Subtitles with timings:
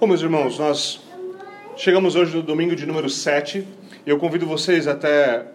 [0.00, 1.00] Bom, meus irmãos, nós
[1.76, 3.64] chegamos hoje no domingo de número 7
[4.04, 5.46] e eu convido vocês até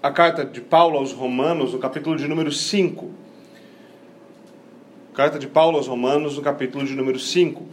[0.00, 3.10] a carta de Paulo aos Romanos, no capítulo de número 5.
[5.12, 7.66] Carta de Paulo aos Romanos, no capítulo de número 5.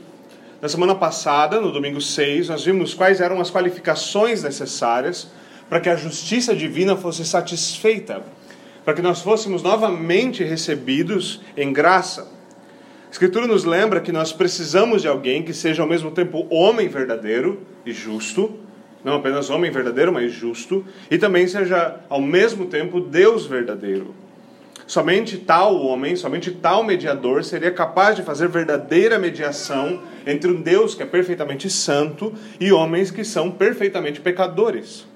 [0.59, 5.29] Na semana passada, no domingo 6, nós vimos quais eram as qualificações necessárias
[5.69, 8.23] para que a justiça divina fosse satisfeita,
[8.83, 12.34] para que nós fôssemos novamente recebidos em graça.
[13.15, 17.61] Escritura nos lembra que nós precisamos de alguém que seja ao mesmo tempo homem verdadeiro
[17.85, 18.59] e justo,
[19.05, 24.13] não apenas homem verdadeiro, mas justo, e também seja ao mesmo tempo Deus verdadeiro.
[24.85, 30.93] Somente tal homem, somente tal mediador seria capaz de fazer verdadeira mediação entre um Deus
[30.93, 35.07] que é perfeitamente santo e homens que são perfeitamente pecadores.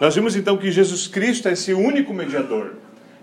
[0.00, 2.72] Nós vimos então que Jesus Cristo é esse único mediador.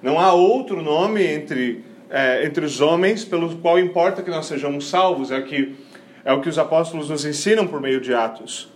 [0.02, 4.90] Não há outro nome entre é, entre os homens, pelo qual importa que nós sejamos
[4.90, 5.76] salvos, é, que,
[6.26, 8.70] é o que os apóstolos nos ensinam por meio de Atos.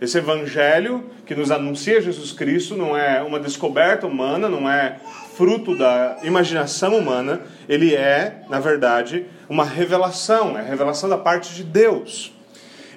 [0.00, 4.98] Esse evangelho que nos anuncia Jesus Cristo não é uma descoberta humana, não é
[5.36, 11.54] fruto da imaginação humana, ele é, na verdade, uma revelação, é a revelação da parte
[11.54, 12.32] de Deus.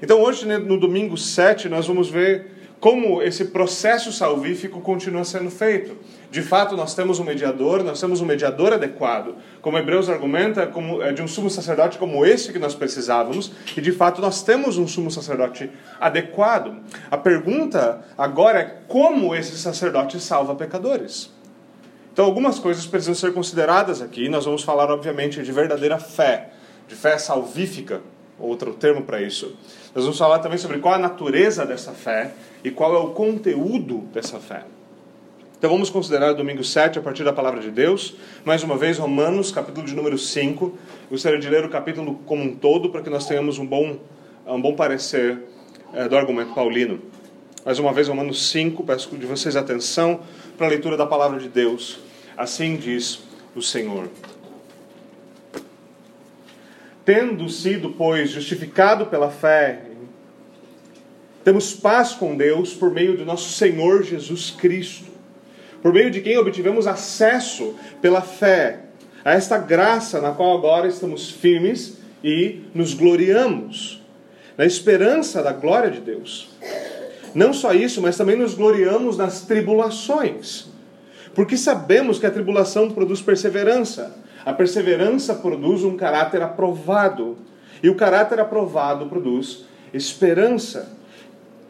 [0.01, 5.49] Então, hoje, né, no domingo 7, nós vamos ver como esse processo salvífico continua sendo
[5.49, 5.97] feito.
[6.31, 9.35] De fato, nós temos um mediador, nós temos um mediador adequado.
[9.61, 13.81] Como Hebreus argumenta, como, é de um sumo sacerdote como esse que nós precisávamos, e
[13.81, 16.77] de fato nós temos um sumo sacerdote adequado.
[17.09, 21.31] A pergunta agora é como esse sacerdote salva pecadores.
[22.13, 24.29] Então, algumas coisas precisam ser consideradas aqui.
[24.29, 26.49] Nós vamos falar, obviamente, de verdadeira fé,
[26.87, 28.01] de fé salvífica,
[28.37, 29.55] outro termo para isso.
[29.95, 32.33] Nós vamos falar também sobre qual a natureza dessa fé
[32.63, 34.63] e qual é o conteúdo dessa fé.
[35.59, 38.15] Então vamos considerar domingo 7 a partir da palavra de Deus.
[38.45, 40.73] Mais uma vez, Romanos, capítulo de número 5.
[41.11, 43.99] Gostaria de ler o capítulo como um todo para que nós tenhamos um bom,
[44.47, 45.37] um bom parecer
[45.93, 47.01] é, do argumento paulino.
[47.65, 50.21] Mais uma vez, Romanos 5, peço de vocês atenção
[50.57, 51.99] para a leitura da palavra de Deus.
[52.37, 53.19] Assim diz
[53.53, 54.07] o Senhor.
[57.03, 59.81] Tendo sido, pois, justificado pela fé,
[61.43, 65.08] temos paz com Deus por meio do nosso Senhor Jesus Cristo,
[65.81, 68.79] por meio de quem obtivemos acesso pela fé
[69.23, 74.01] a esta graça na qual agora estamos firmes e nos gloriamos,
[74.57, 76.49] na esperança da glória de Deus.
[77.33, 80.67] Não só isso, mas também nos gloriamos nas tribulações,
[81.33, 87.37] porque sabemos que a tribulação produz perseverança, a perseverança produz um caráter aprovado,
[87.81, 90.98] e o caráter aprovado produz esperança.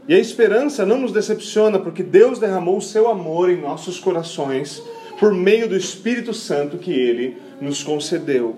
[0.09, 4.81] E a esperança não nos decepciona, porque Deus derramou o seu amor em nossos corações
[5.19, 8.57] por meio do Espírito Santo que ele nos concedeu.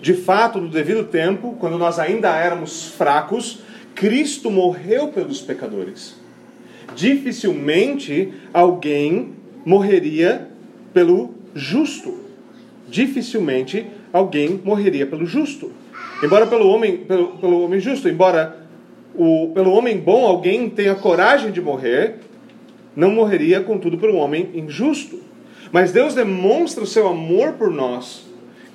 [0.00, 3.58] De fato, no devido tempo, quando nós ainda éramos fracos,
[3.94, 6.16] Cristo morreu pelos pecadores.
[6.94, 10.48] Dificilmente alguém morreria
[10.94, 12.18] pelo justo.
[12.88, 15.70] Dificilmente alguém morreria pelo justo.
[16.22, 18.65] Embora pelo homem, pelo, pelo homem justo, embora
[19.16, 22.16] o, pelo homem bom alguém tenha coragem de morrer,
[22.94, 25.20] não morreria, contudo, pelo homem injusto.
[25.72, 28.24] Mas Deus demonstra o seu amor por nós.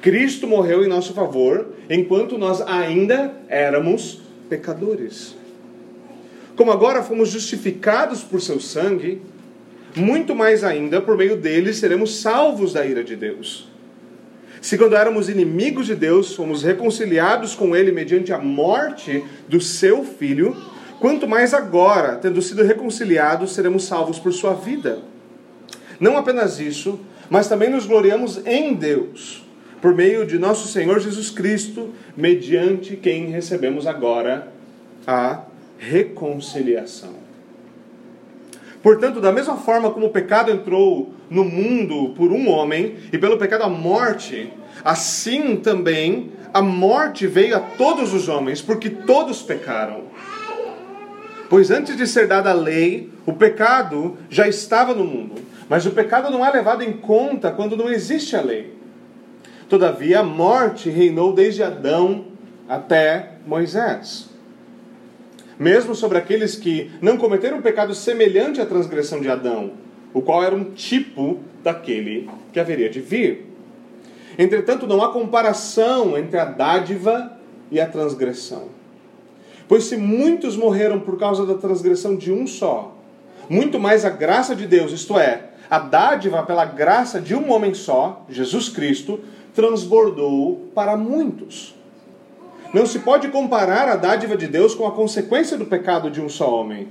[0.02, 5.36] Cristo morreu em nosso favor, enquanto nós ainda éramos pecadores.
[6.56, 9.22] Como agora fomos justificados por seu sangue,
[9.96, 13.71] muito mais ainda por meio dele seremos salvos da ira de Deus.
[14.62, 20.04] Se quando éramos inimigos de Deus, fomos reconciliados com Ele mediante a morte do seu
[20.04, 20.56] Filho,
[21.00, 25.00] quanto mais agora, tendo sido reconciliados, seremos salvos por sua vida.
[26.00, 29.44] Não apenas isso, mas também nos gloriamos em Deus,
[29.82, 34.52] por meio de nosso Senhor Jesus Cristo, mediante quem recebemos agora
[35.08, 35.42] a
[35.80, 37.21] reconciliação.
[38.82, 43.38] Portanto, da mesma forma como o pecado entrou no mundo por um homem, e pelo
[43.38, 44.52] pecado a morte,
[44.84, 50.06] assim também a morte veio a todos os homens, porque todos pecaram.
[51.50, 55.92] Pois antes de ser dada a lei, o pecado já estava no mundo, mas o
[55.92, 58.74] pecado não é levado em conta quando não existe a lei.
[59.70, 62.26] Todavia, a morte reinou desde Adão
[62.68, 64.31] até Moisés.
[65.62, 69.74] Mesmo sobre aqueles que não cometeram um pecado semelhante à transgressão de Adão,
[70.12, 73.46] o qual era um tipo daquele que haveria de vir.
[74.40, 77.38] Entretanto, não há comparação entre a dádiva
[77.70, 78.70] e a transgressão.
[79.68, 82.98] Pois se muitos morreram por causa da transgressão de um só,
[83.48, 87.76] muito mais a graça de Deus, isto é, a dádiva pela graça de um homem
[87.76, 89.20] só, Jesus Cristo,
[89.54, 91.76] transbordou para muitos.
[92.74, 96.30] Não se pode comparar a dádiva de Deus com a consequência do pecado de um
[96.30, 96.88] só homem.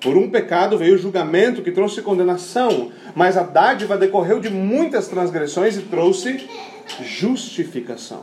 [0.00, 5.08] Por um pecado veio o julgamento que trouxe condenação, mas a dádiva decorreu de muitas
[5.08, 6.48] transgressões e trouxe
[7.02, 8.22] justificação.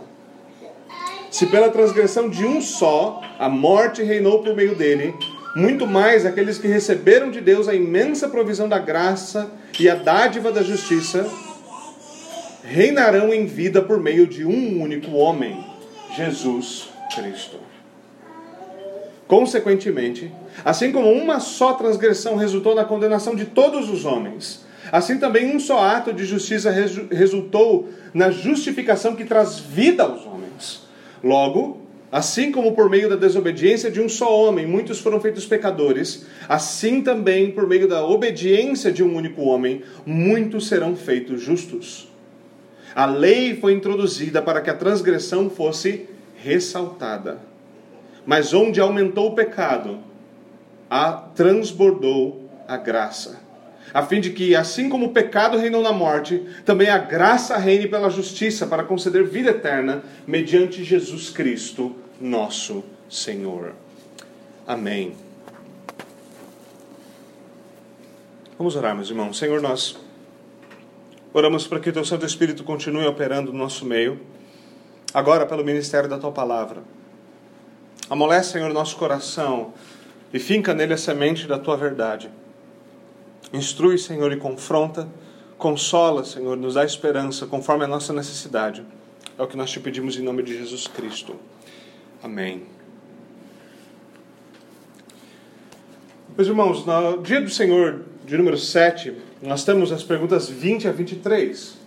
[1.30, 5.14] Se pela transgressão de um só a morte reinou por meio dele,
[5.56, 10.52] muito mais aqueles que receberam de Deus a imensa provisão da graça e a dádiva
[10.52, 11.30] da justiça
[12.64, 15.64] reinarão em vida por meio de um único homem,
[16.16, 17.58] Jesus Cristo.
[19.28, 20.32] Consequentemente,
[20.64, 25.60] assim como uma só transgressão resultou na condenação de todos os homens, assim também um
[25.60, 26.72] só ato de justiça
[27.12, 30.84] resultou na justificação que traz vida aos homens.
[31.22, 36.26] Logo, assim como por meio da desobediência de um só homem muitos foram feitos pecadores,
[36.48, 42.08] assim também por meio da obediência de um único homem muitos serão feitos justos.
[42.98, 47.38] A lei foi introduzida para que a transgressão fosse ressaltada.
[48.26, 50.00] Mas onde aumentou o pecado,
[50.90, 53.40] a transbordou a graça.
[53.94, 57.88] A fim de que, assim como o pecado reinou na morte, também a graça reine
[57.88, 63.76] pela justiça para conceder vida eterna mediante Jesus Cristo, nosso Senhor.
[64.66, 65.14] Amém.
[68.58, 69.38] Vamos orar, meus irmãos.
[69.38, 70.07] Senhor, nós
[71.34, 74.20] oramos para que o Teu Santo Espírito continue operando no nosso meio,
[75.14, 76.84] agora pelo ministério da Tua palavra.
[78.10, 79.74] Amolece, Senhor, nosso coração
[80.34, 82.30] e finca nele a semente da tua verdade.
[83.52, 85.08] Instrui, Senhor, e confronta,
[85.58, 88.84] consola, Senhor, nos dá esperança conforme a nossa necessidade.
[89.38, 91.36] É o que nós te pedimos em nome de Jesus Cristo.
[92.24, 92.66] Amém.
[96.36, 100.92] Meus irmãos, no dia do Senhor, de número 7, nós temos as perguntas 20 a
[100.92, 101.78] 23.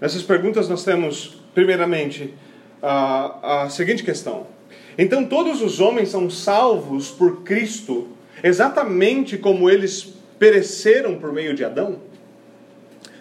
[0.00, 2.34] Nessas perguntas nós temos, primeiramente,
[2.82, 4.46] a, a seguinte questão:
[4.98, 8.08] então todos os homens são salvos por Cristo,
[8.42, 12.00] exatamente como eles pereceram por meio de Adão?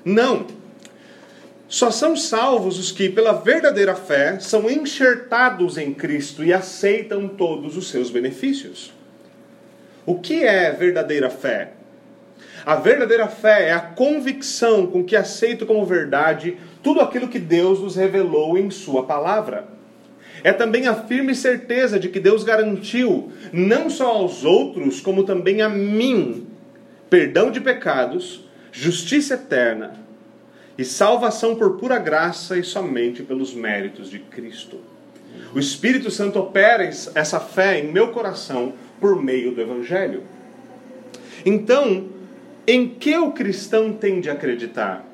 [0.04, 0.48] Não.
[1.68, 7.78] Só são salvos os que, pela verdadeira fé, são enxertados em Cristo e aceitam todos
[7.78, 8.92] os seus benefícios.
[10.06, 11.74] O que é verdadeira fé?
[12.66, 17.80] A verdadeira fé é a convicção com que aceito como verdade tudo aquilo que Deus
[17.80, 19.68] nos revelou em Sua palavra.
[20.44, 25.62] É também a firme certeza de que Deus garantiu, não só aos outros, como também
[25.62, 26.48] a mim,
[27.10, 29.94] perdão de pecados, justiça eterna
[30.78, 34.80] e salvação por pura graça e somente pelos méritos de Cristo.
[35.54, 40.24] O Espírito Santo opera essa fé em meu coração por meio do Evangelho.
[41.46, 42.06] Então,
[42.68, 45.12] em que o cristão tem de acreditar?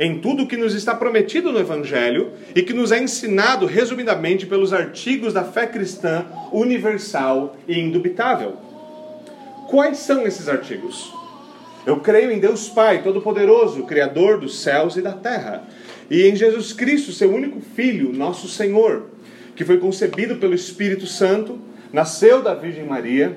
[0.00, 4.72] em tudo que nos está prometido no Evangelho e que nos é ensinado resumidamente pelos
[4.72, 8.56] artigos da fé cristã universal e indubitável.
[9.68, 11.12] Quais são esses artigos?
[11.84, 15.64] Eu creio em Deus Pai Todo-Poderoso, Criador dos céus e da terra,
[16.10, 19.10] e em Jesus Cristo, seu único Filho, nosso Senhor,
[19.54, 21.58] que foi concebido pelo Espírito Santo,
[21.92, 23.36] nasceu da Virgem Maria,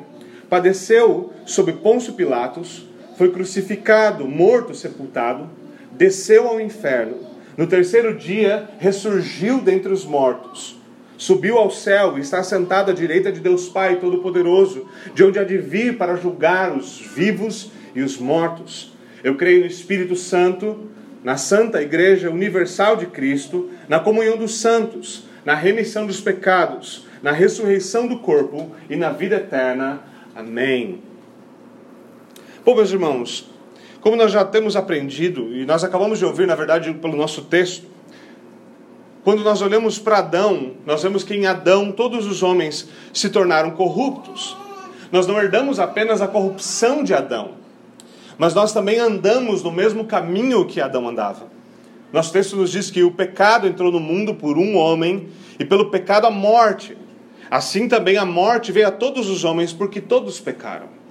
[0.50, 2.88] padeceu sob Pôncio Pilatos,
[3.18, 5.50] foi crucificado, morto, sepultado
[5.96, 7.18] desceu ao inferno.
[7.56, 10.80] No terceiro dia, ressurgiu dentre os mortos.
[11.18, 15.44] Subiu ao céu e está sentado à direita de Deus Pai Todo-Poderoso, de onde há
[15.44, 18.94] de vir para julgar os vivos e os mortos.
[19.24, 20.90] Eu creio no Espírito Santo,
[21.24, 27.32] na Santa Igreja Universal de Cristo, na comunhão dos santos, na remissão dos pecados, na
[27.32, 30.02] ressurreição do corpo e na vida eterna.
[30.36, 31.13] Amém.
[32.66, 33.50] Bom, meus irmãos,
[34.00, 37.86] como nós já temos aprendido, e nós acabamos de ouvir, na verdade, pelo nosso texto,
[39.22, 43.72] quando nós olhamos para Adão, nós vemos que em Adão todos os homens se tornaram
[43.72, 44.56] corruptos.
[45.12, 47.56] Nós não herdamos apenas a corrupção de Adão,
[48.38, 51.48] mas nós também andamos no mesmo caminho que Adão andava.
[52.14, 55.28] Nosso texto nos diz que o pecado entrou no mundo por um homem
[55.60, 56.98] e pelo pecado a morte.
[57.52, 61.03] Assim também a morte veio a todos os homens porque todos pecaram.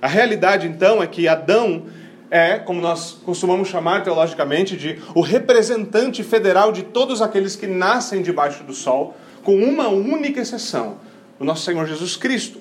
[0.00, 1.84] A realidade então é que Adão
[2.30, 8.22] é, como nós costumamos chamar teologicamente, de o representante federal de todos aqueles que nascem
[8.22, 10.98] debaixo do sol, com uma única exceção:
[11.38, 12.60] o nosso Senhor Jesus Cristo.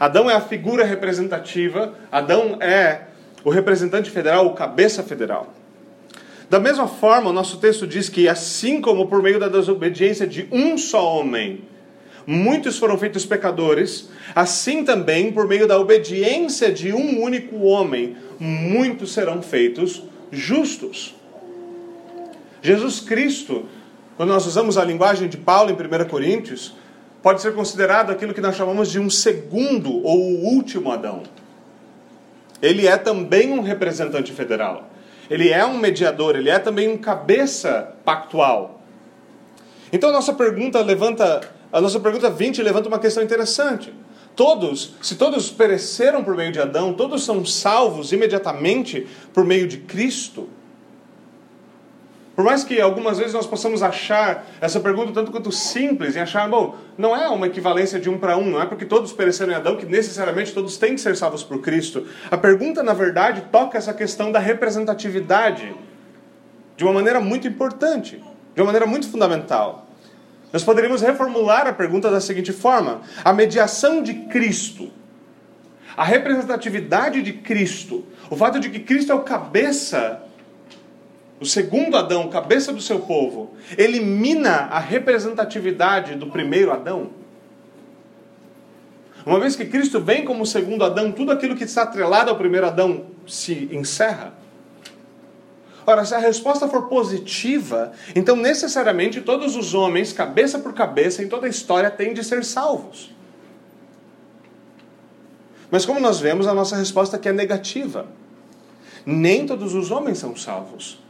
[0.00, 3.02] Adão é a figura representativa, Adão é
[3.44, 5.52] o representante federal, o cabeça federal.
[6.48, 10.48] Da mesma forma, o nosso texto diz que, assim como por meio da desobediência de
[10.50, 11.64] um só homem,
[12.26, 19.12] muitos foram feitos pecadores, assim também, por meio da obediência de um único homem, muitos
[19.12, 21.14] serão feitos justos.
[22.62, 23.66] Jesus Cristo
[24.16, 26.74] quando nós usamos a linguagem de Paulo em 1 Coríntios,
[27.22, 31.22] pode ser considerado aquilo que nós chamamos de um segundo ou último Adão.
[32.60, 34.90] Ele é também um representante federal.
[35.30, 38.82] Ele é um mediador, ele é também um cabeça pactual.
[39.92, 41.40] Então nossa pergunta levanta,
[41.72, 43.92] a nossa pergunta 20 levanta uma questão interessante.
[44.36, 49.78] Todos, se todos pereceram por meio de Adão, todos são salvos imediatamente por meio de
[49.78, 50.48] Cristo.
[52.34, 56.48] Por mais que algumas vezes nós possamos achar essa pergunta tanto quanto simples, e achar,
[56.48, 59.56] bom, não é uma equivalência de um para um, não é porque todos pereceram em
[59.56, 62.06] Adão que necessariamente todos têm que ser salvos por Cristo.
[62.30, 65.74] A pergunta, na verdade, toca essa questão da representatividade
[66.74, 68.22] de uma maneira muito importante,
[68.54, 69.91] de uma maneira muito fundamental.
[70.52, 74.90] Nós poderíamos reformular a pergunta da seguinte forma: a mediação de Cristo,
[75.96, 80.22] a representatividade de Cristo, o fato de que Cristo é o cabeça
[81.42, 87.10] o segundo Adão, cabeça do seu povo, elimina a representatividade do primeiro Adão?
[89.26, 92.64] Uma vez que Cristo vem como segundo Adão, tudo aquilo que está atrelado ao primeiro
[92.64, 94.34] Adão se encerra?
[95.86, 101.28] Ora, se a resposta for positiva, então necessariamente todos os homens, cabeça por cabeça, em
[101.28, 103.10] toda a história, têm de ser salvos.
[105.70, 108.06] Mas como nós vemos, a nossa resposta aqui é negativa.
[109.04, 111.02] Nem todos os homens são salvos.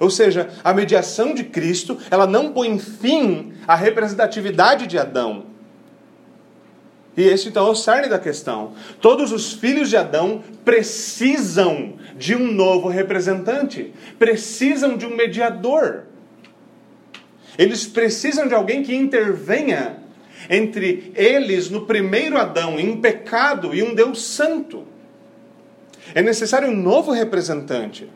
[0.00, 5.53] Ou seja, a mediação de Cristo, ela não põe fim à representatividade de Adão.
[7.16, 8.72] E esse então é o cerne da questão.
[9.00, 16.04] Todos os filhos de Adão precisam de um novo representante, precisam de um mediador.
[17.56, 19.98] Eles precisam de alguém que intervenha
[20.50, 24.84] entre eles no primeiro Adão, em pecado e um Deus santo.
[26.14, 28.10] É necessário um novo representante.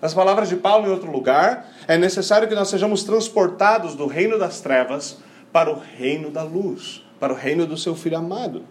[0.00, 4.36] Nas palavras de Paulo em outro lugar, é necessário que nós sejamos transportados do reino
[4.36, 5.18] das trevas
[5.52, 8.64] para o reino da luz, para o reino do seu filho amado.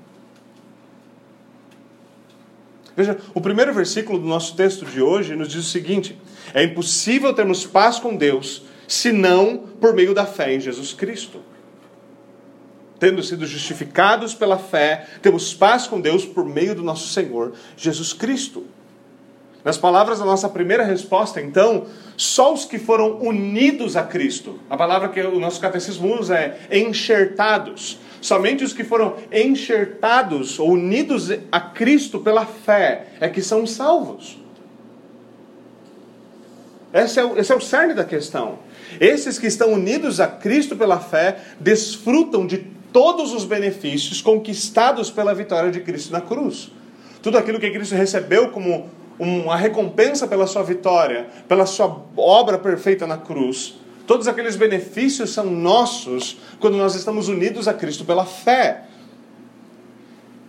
[2.98, 6.20] Veja, o primeiro versículo do nosso texto de hoje nos diz o seguinte:
[6.54, 11.40] é impossível termos paz com Deus senão por meio da fé em Jesus Cristo.
[13.00, 18.12] Tendo sido justificados pela fé, temos paz com Deus por meio do nosso Senhor Jesus
[18.12, 18.66] Cristo.
[19.64, 21.86] Nas palavras da nossa primeira resposta, então,
[22.18, 26.80] só os que foram unidos a Cristo, a palavra que o nosso catecismo usa é
[26.80, 33.68] enxertados, somente os que foram enxertados ou unidos a Cristo pela fé é que são
[33.68, 34.40] salvos.
[36.94, 38.60] Esse é, o, esse é o cerne da questão.
[39.00, 42.58] Esses que estão unidos a Cristo pela fé desfrutam de
[42.92, 46.70] todos os benefícios conquistados pela vitória de Cristo na cruz.
[47.22, 48.90] Tudo aquilo que Cristo recebeu como
[49.20, 53.76] uma recompensa pela sua vitória, pela sua obra perfeita na cruz.
[54.08, 58.86] Todos aqueles benefícios são nossos quando nós estamos unidos a Cristo pela fé.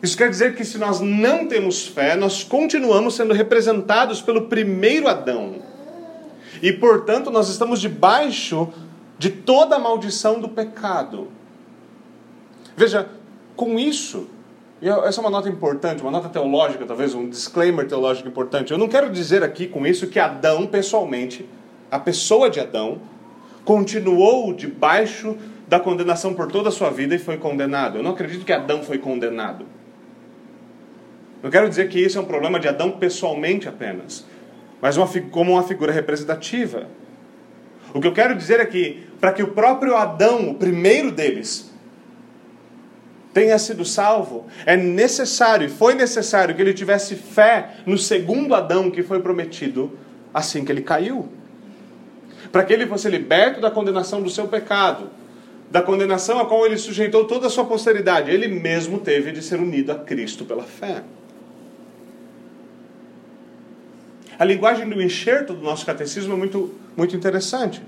[0.02, 5.07] Isso quer dizer que se nós não temos fé, nós continuamos sendo representados pelo primeiro
[5.07, 5.57] Adão.
[6.61, 8.73] E, portanto, nós estamos debaixo
[9.16, 11.28] de toda a maldição do pecado.
[12.76, 13.09] Veja,
[13.54, 14.28] com isso,
[14.82, 18.72] e essa é uma nota importante, uma nota teológica, talvez um disclaimer teológico importante.
[18.72, 21.48] Eu não quero dizer aqui com isso que Adão, pessoalmente,
[21.88, 23.00] a pessoa de Adão,
[23.64, 25.36] continuou debaixo
[25.68, 27.98] da condenação por toda a sua vida e foi condenado.
[27.98, 29.66] Eu não acredito que Adão foi condenado.
[31.40, 34.26] Não quero dizer que isso é um problema de Adão pessoalmente apenas,
[34.80, 36.88] mas uma, como uma figura representativa.
[37.94, 41.72] O que eu quero dizer é que, para que o próprio Adão, o primeiro deles,
[43.32, 49.02] tenha sido salvo, é necessário, foi necessário que ele tivesse fé no segundo Adão que
[49.02, 49.98] foi prometido
[50.32, 51.28] assim que ele caiu.
[52.50, 55.08] Para que ele fosse liberto da condenação do seu pecado,
[55.70, 59.58] da condenação a qual ele sujeitou toda a sua posteridade, ele mesmo teve de ser
[59.58, 61.02] unido a Cristo pela fé.
[64.38, 67.80] A linguagem do enxerto do nosso catecismo é muito, muito interessante.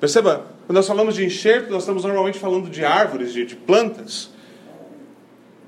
[0.00, 4.30] Perceba, quando nós falamos de enxerto, nós estamos normalmente falando de árvores, de, de plantas.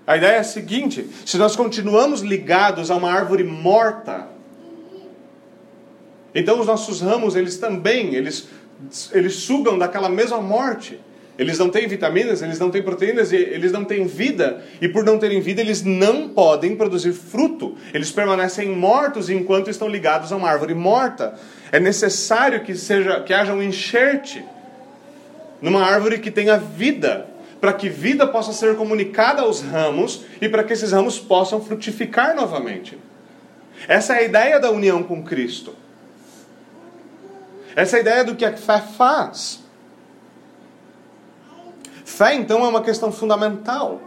[0.06, 4.28] A ideia é a seguinte: se nós continuamos ligados a uma árvore morta,
[6.34, 8.48] então os nossos ramos, eles também, eles,
[9.12, 11.00] eles sugam daquela mesma morte.
[11.38, 14.64] Eles não têm vitaminas, eles não têm proteínas, eles não têm vida.
[14.80, 17.76] E por não terem vida, eles não podem produzir fruto.
[17.92, 21.34] Eles permanecem mortos enquanto estão ligados a uma árvore morta.
[21.70, 24.42] É necessário que, seja, que haja um enxerte
[25.60, 27.26] numa árvore que tenha vida,
[27.60, 32.34] para que vida possa ser comunicada aos ramos e para que esses ramos possam frutificar
[32.34, 32.98] novamente.
[33.86, 35.74] Essa é a ideia da união com Cristo.
[37.74, 39.65] Essa é a ideia do que a fé faz.
[42.16, 44.00] Fé, então, é uma questão fundamental.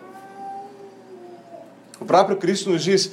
[1.99, 3.11] O próprio Cristo nos diz: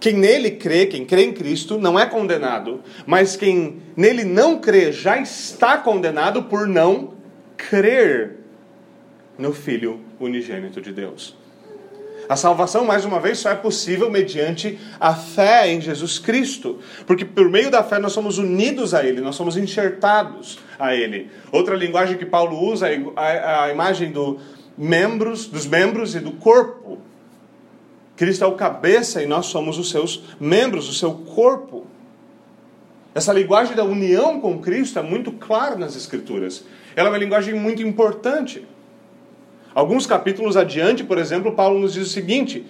[0.00, 4.90] quem nele crê, quem crê em Cristo, não é condenado, mas quem nele não crê
[4.90, 7.14] já está condenado por não
[7.56, 8.38] crer
[9.38, 11.36] no Filho unigênito de Deus.
[12.28, 17.24] A salvação, mais uma vez, só é possível mediante a fé em Jesus Cristo, porque
[17.24, 21.30] por meio da fé nós somos unidos a Ele, nós somos enxertados a Ele.
[21.52, 24.40] Outra linguagem que Paulo usa é a, imagem do
[24.76, 26.98] membros, dos membros e do corpo.
[28.16, 31.86] Cristo é o cabeça e nós somos os seus membros, o seu corpo.
[33.14, 36.64] Essa linguagem da união com Cristo é muito clara nas Escrituras.
[36.96, 38.66] Ela é uma linguagem muito importante.
[39.72, 42.66] Alguns capítulos adiante, por exemplo, Paulo nos diz o seguinte: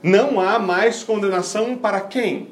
[0.00, 2.50] não há mais condenação para quem?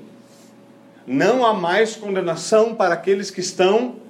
[1.07, 4.06] Não há mais condenação para aqueles que estão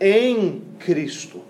[0.00, 1.42] em Cristo.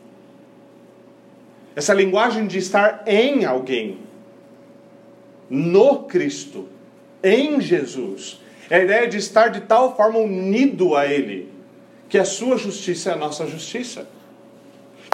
[1.75, 3.99] Essa linguagem de estar em alguém,
[5.49, 6.69] no Cristo,
[7.23, 11.49] em Jesus, é a ideia de estar de tal forma unido a Ele,
[12.09, 14.09] que a sua justiça é a nossa justiça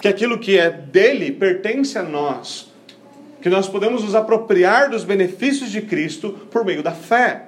[0.05, 2.71] que aquilo que é dele pertence a nós,
[3.41, 7.47] que nós podemos nos apropriar dos benefícios de Cristo por meio da fé.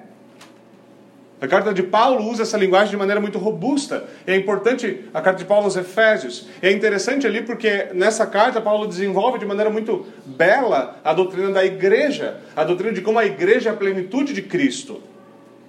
[1.39, 4.05] A carta de Paulo usa essa linguagem de maneira muito robusta.
[4.25, 6.47] É importante a carta de Paulo aos Efésios.
[6.63, 11.63] É interessante ali porque nessa carta Paulo desenvolve de maneira muito bela a doutrina da
[11.63, 14.99] igreja, a doutrina de como a igreja é a plenitude de Cristo.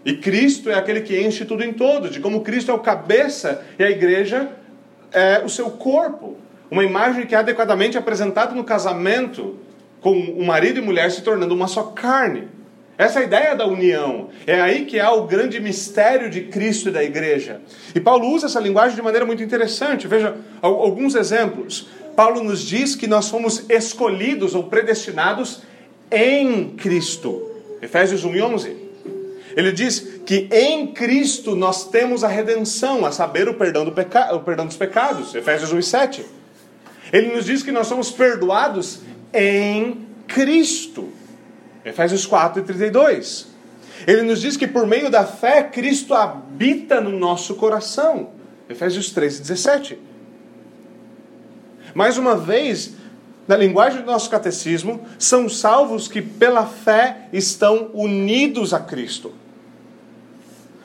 [0.06, 3.62] E Cristo é aquele que enche tudo em todo, de como Cristo é o cabeça
[3.78, 4.48] e a igreja
[5.12, 6.38] é o seu corpo.
[6.70, 9.58] Uma imagem que é adequadamente apresentada no casamento,
[10.00, 12.48] com o marido e mulher se tornando uma só carne.
[12.98, 14.28] Essa é ideia da união.
[14.44, 17.60] É aí que há o grande mistério de Cristo e da igreja.
[17.94, 20.08] E Paulo usa essa linguagem de maneira muito interessante.
[20.08, 21.86] Veja alguns exemplos.
[22.16, 25.62] Paulo nos diz que nós fomos escolhidos ou predestinados
[26.10, 27.48] em Cristo.
[27.80, 28.76] Efésios 1 e 11.
[29.56, 34.40] Ele diz que em Cristo nós temos a redenção, a saber, o perdão, do o
[34.40, 35.36] perdão dos pecados.
[35.36, 36.26] Efésios 1 e 7.
[37.12, 41.08] Ele nos diz que nós somos perdoados em Cristo.
[41.84, 43.46] Efésios 4 e 32.
[44.06, 48.30] Ele nos diz que por meio da fé, Cristo habita no nosso coração.
[48.68, 49.98] Efésios 3 e 17.
[51.94, 52.94] Mais uma vez,
[53.46, 59.32] na linguagem do nosso catecismo, são salvos que pela fé estão unidos a Cristo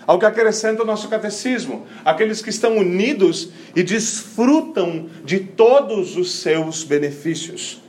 [0.05, 6.33] ao que acrescenta o nosso catecismo, aqueles que estão unidos e desfrutam de todos os
[6.35, 7.81] seus benefícios.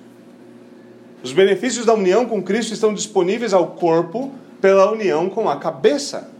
[1.24, 6.30] Os benefícios da união com Cristo estão disponíveis ao corpo pela união com a cabeça.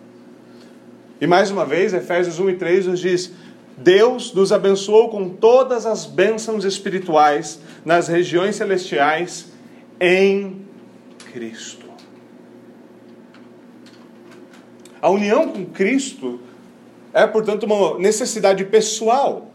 [1.19, 3.33] E mais uma vez, Efésios 1 e 3 nos diz:
[3.79, 9.47] Deus nos abençoou com todas as bênçãos espirituais nas regiões celestiais
[9.99, 10.67] em
[11.33, 11.87] Cristo.
[15.01, 16.41] A união com Cristo
[17.15, 19.51] é, portanto, uma necessidade pessoal.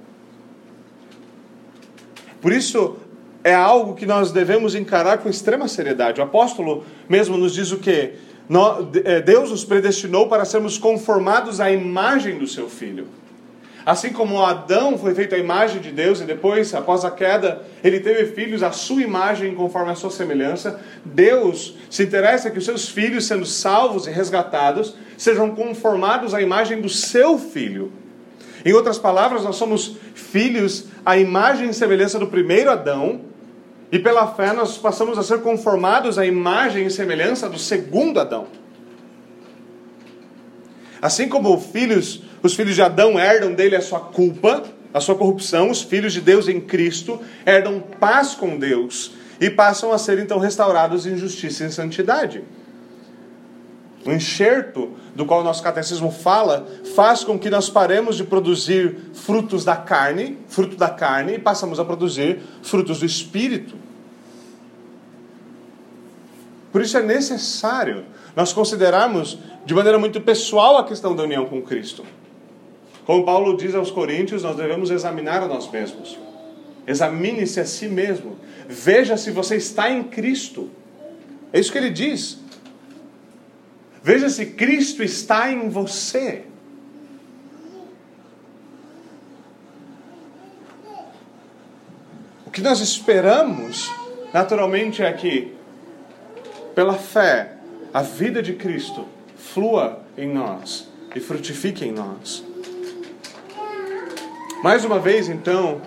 [2.41, 2.97] Por isso,
[3.43, 6.19] é algo que nós devemos encarar com extrema seriedade.
[6.19, 8.13] O apóstolo mesmo nos diz o que?
[9.05, 13.07] É, Deus nos predestinou para sermos conformados à imagem do seu filho.
[13.85, 17.99] Assim como Adão foi feito à imagem de Deus e depois, após a queda, ele
[17.99, 22.89] teve filhos à sua imagem conforme a sua semelhança, Deus se interessa que os seus
[22.89, 27.91] filhos, sendo salvos e resgatados, sejam conformados à imagem do seu filho.
[28.65, 33.21] Em outras palavras, nós somos filhos à imagem e semelhança do primeiro Adão,
[33.91, 38.47] e pela fé nós passamos a ser conformados à imagem e semelhança do segundo Adão.
[41.01, 45.69] Assim como filhos, os filhos de Adão herdam dele a sua culpa, a sua corrupção,
[45.69, 50.37] os filhos de Deus em Cristo herdam paz com Deus e passam a ser então
[50.39, 52.43] restaurados em justiça e em santidade.
[54.09, 58.97] O enxerto do qual o nosso catecismo fala faz com que nós paremos de produzir
[59.13, 63.75] frutos da carne, fruto da carne, e passamos a produzir frutos do espírito.
[66.71, 68.03] Por isso é necessário
[68.35, 72.03] nós considerarmos de maneira muito pessoal a questão da união com Cristo.
[73.05, 76.17] Como Paulo diz aos Coríntios, nós devemos examinar a nós mesmos.
[76.87, 78.37] Examine-se a si mesmo.
[78.67, 80.67] Veja se você está em Cristo.
[81.53, 82.48] É isso que ele diz.
[84.01, 86.43] Veja se Cristo está em você.
[92.45, 93.91] O que nós esperamos,
[94.33, 95.53] naturalmente, é que,
[96.73, 97.57] pela fé,
[97.93, 99.05] a vida de Cristo
[99.37, 102.43] flua em nós e frutifique em nós.
[104.63, 105.81] Mais uma vez, então,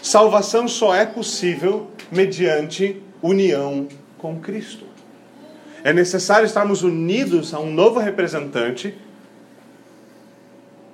[0.00, 4.85] salvação só é possível mediante união com Cristo.
[5.84, 8.94] É necessário estarmos unidos a um novo representante.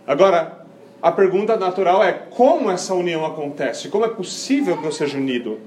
[0.06, 0.62] Agora,
[1.00, 3.88] a pergunta natural é como essa união acontece?
[3.88, 5.58] Como é possível que eu seja unido?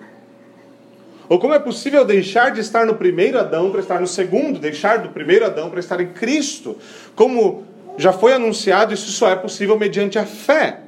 [1.27, 4.99] Ou como é possível deixar de estar no primeiro Adão para estar no segundo, deixar
[4.99, 6.77] do primeiro Adão para estar em Cristo?
[7.15, 7.65] Como
[7.97, 10.79] já foi anunciado, isso só é possível mediante a fé.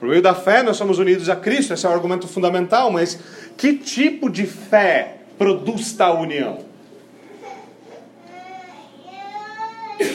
[0.00, 3.18] Por meio da fé, nós somos unidos a Cristo, esse é o argumento fundamental, mas
[3.56, 6.58] que tipo de fé produz tal união?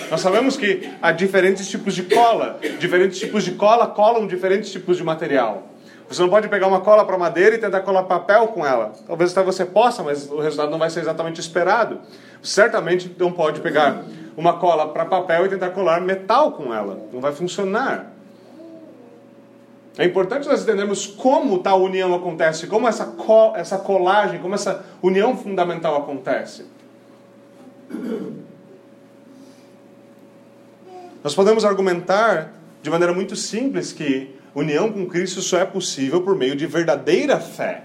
[0.09, 4.97] Nós sabemos que há diferentes tipos de cola, diferentes tipos de cola colam diferentes tipos
[4.97, 5.69] de material.
[6.09, 8.93] Você não pode pegar uma cola para madeira e tentar colar papel com ela.
[9.05, 11.99] Talvez até você possa, mas o resultado não vai ser exatamente esperado.
[12.41, 14.03] Certamente não pode pegar
[14.35, 16.99] uma cola para papel e tentar colar metal com ela.
[17.13, 18.11] Não vai funcionar.
[19.99, 24.85] É importante nós entendermos como tal união acontece, como essa, co essa colagem, como essa
[25.03, 26.65] união fundamental acontece.
[31.21, 36.33] Nós podemos argumentar de maneira muito simples que união com Cristo só é possível por
[36.33, 37.83] meio de verdadeira fé.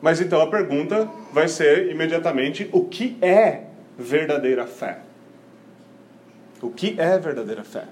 [0.00, 4.98] Mas então a pergunta vai ser imediatamente: o que é verdadeira fé?
[6.60, 7.84] O que é verdadeira fé?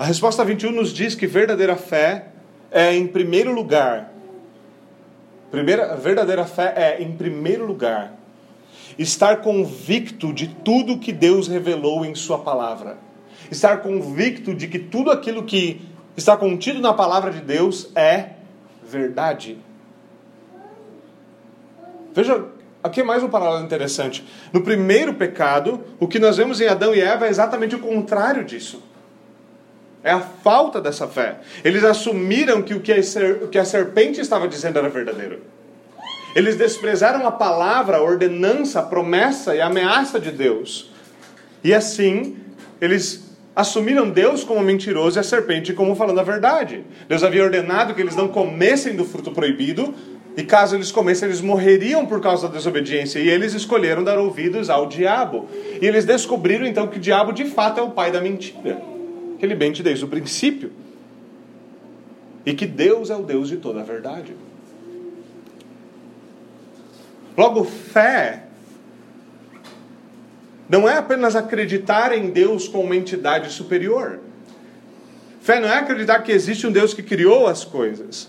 [0.00, 2.28] A resposta 21 nos diz que verdadeira fé
[2.70, 4.10] é, em primeiro lugar,
[5.50, 8.14] primeira, verdadeira fé é, em primeiro lugar,
[8.98, 12.96] estar convicto de tudo que Deus revelou em Sua palavra.
[13.50, 15.82] Estar convicto de que tudo aquilo que
[16.16, 18.30] está contido na palavra de Deus é
[18.82, 19.58] verdade.
[22.14, 22.46] Veja,
[22.82, 24.26] aqui é mais um paralelo interessante.
[24.50, 28.46] No primeiro pecado, o que nós vemos em Adão e Eva é exatamente o contrário
[28.46, 28.88] disso.
[30.02, 31.40] É a falta dessa fé.
[31.62, 35.40] Eles assumiram que o que a serpente estava dizendo era verdadeiro.
[36.34, 40.90] Eles desprezaram a palavra, a ordenança, a promessa e a ameaça de Deus.
[41.62, 42.36] E assim,
[42.80, 46.84] eles assumiram Deus como mentiroso e a serpente como falando a verdade.
[47.06, 49.94] Deus havia ordenado que eles não comessem do fruto proibido,
[50.34, 53.18] e caso eles comessem, eles morreriam por causa da desobediência.
[53.18, 55.46] E eles escolheram dar ouvidos ao diabo.
[55.82, 58.80] E eles descobriram então que o diabo de fato é o pai da mentira
[59.40, 60.70] que ele mente desde o princípio.
[62.44, 64.34] E que Deus é o Deus de toda a verdade.
[67.36, 68.44] Logo, fé
[70.68, 74.20] não é apenas acreditar em Deus como uma entidade superior.
[75.40, 78.28] Fé não é acreditar que existe um Deus que criou as coisas.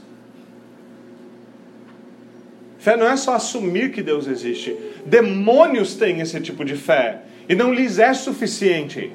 [2.79, 4.75] Fé não é só assumir que Deus existe.
[5.05, 9.11] Demônios têm esse tipo de fé e não lhes é suficiente.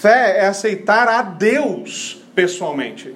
[0.00, 3.14] Fé é aceitar a Deus pessoalmente.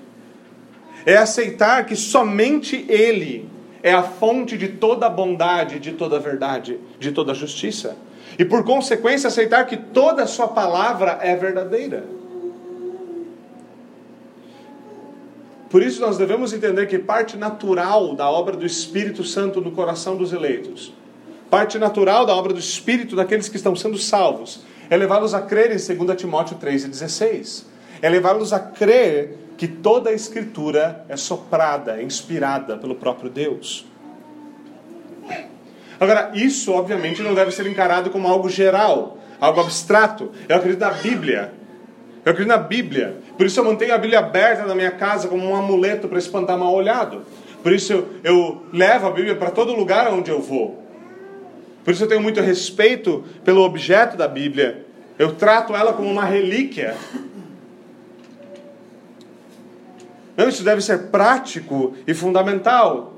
[1.07, 3.49] É aceitar que somente Ele
[3.83, 7.97] é a fonte de toda bondade, de toda verdade, de toda justiça.
[8.39, 12.05] E por consequência, aceitar que toda Sua palavra é verdadeira.
[15.71, 20.19] Por isso, nós devemos entender que parte natural da obra do Espírito Santo no coração
[20.19, 20.93] dos eleitos,
[21.49, 24.63] parte natural da obra do Espírito daqueles que estão sendo salvos,
[24.95, 27.65] é levá-los a crer em 2 Timóteo 3,16.
[28.01, 33.87] É levá-los a crer que toda a Escritura é soprada, é inspirada pelo próprio Deus.
[35.99, 40.31] Agora, isso obviamente não deve ser encarado como algo geral, algo abstrato.
[40.49, 41.53] Eu acredito na Bíblia.
[42.25, 43.17] Eu acredito na Bíblia.
[43.37, 46.59] Por isso eu mantenho a Bíblia aberta na minha casa como um amuleto para espantar
[46.59, 47.23] mal olhado.
[47.63, 50.85] Por isso eu, eu levo a Bíblia para todo lugar onde eu vou.
[51.85, 54.84] Por isso eu tenho muito respeito pelo objeto da Bíblia.
[55.19, 56.97] Eu trato ela como uma relíquia.
[60.37, 63.15] Isso deve ser prático e fundamental.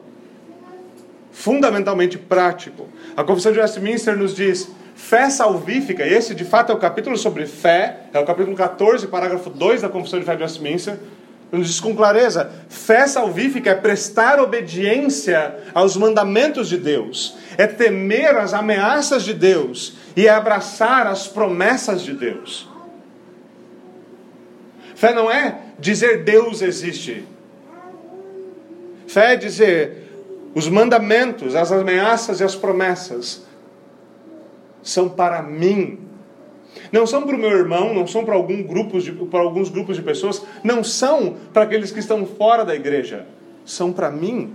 [1.33, 2.89] Fundamentalmente prático.
[3.17, 7.17] A Confissão de Westminster nos diz: fé salvífica, e esse de fato é o capítulo
[7.17, 10.99] sobre fé, é o capítulo 14, parágrafo 2 da Confissão de Fé de Westminster.
[11.51, 18.37] Nos diz com clareza: fé salvífica é prestar obediência aos mandamentos de Deus, é temer
[18.37, 22.69] as ameaças de Deus e é abraçar as promessas de Deus.
[24.95, 27.25] Fé não é dizer Deus existe.
[29.07, 30.07] Fé é dizer
[30.55, 33.45] os mandamentos, as ameaças e as promessas
[34.83, 35.99] são para mim.
[36.93, 39.97] Não são para o meu irmão, não são para, algum grupos de, para alguns grupos
[39.97, 43.27] de pessoas, não são para aqueles que estão fora da igreja,
[43.65, 44.53] são para mim.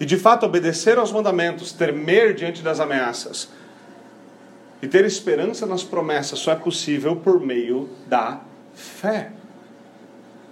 [0.00, 3.48] e de fato obedecer aos mandamentos, temer diante das ameaças
[4.80, 8.40] e ter esperança nas promessas só é possível por meio da
[8.74, 9.32] fé.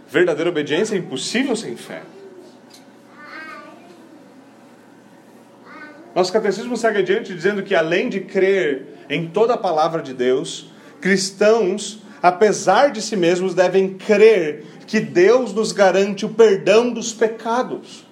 [0.08, 2.02] Verdadeira obediência é impossível sem fé.
[6.16, 10.72] Nosso catecismo segue adiante dizendo que, além de crer em toda a palavra de Deus,
[10.98, 18.06] cristãos, apesar de si mesmos, devem crer que Deus nos garante o perdão dos pecados,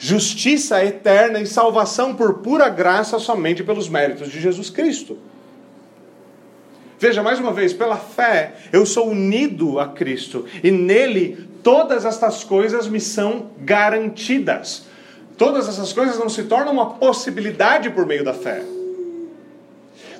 [0.00, 5.16] justiça eterna e salvação por pura graça somente pelos méritos de Jesus Cristo.
[6.98, 12.42] Veja, mais uma vez, pela fé eu sou unido a Cristo e nele todas estas
[12.42, 14.92] coisas me são garantidas.
[15.36, 18.64] Todas essas coisas não se tornam uma possibilidade por meio da fé.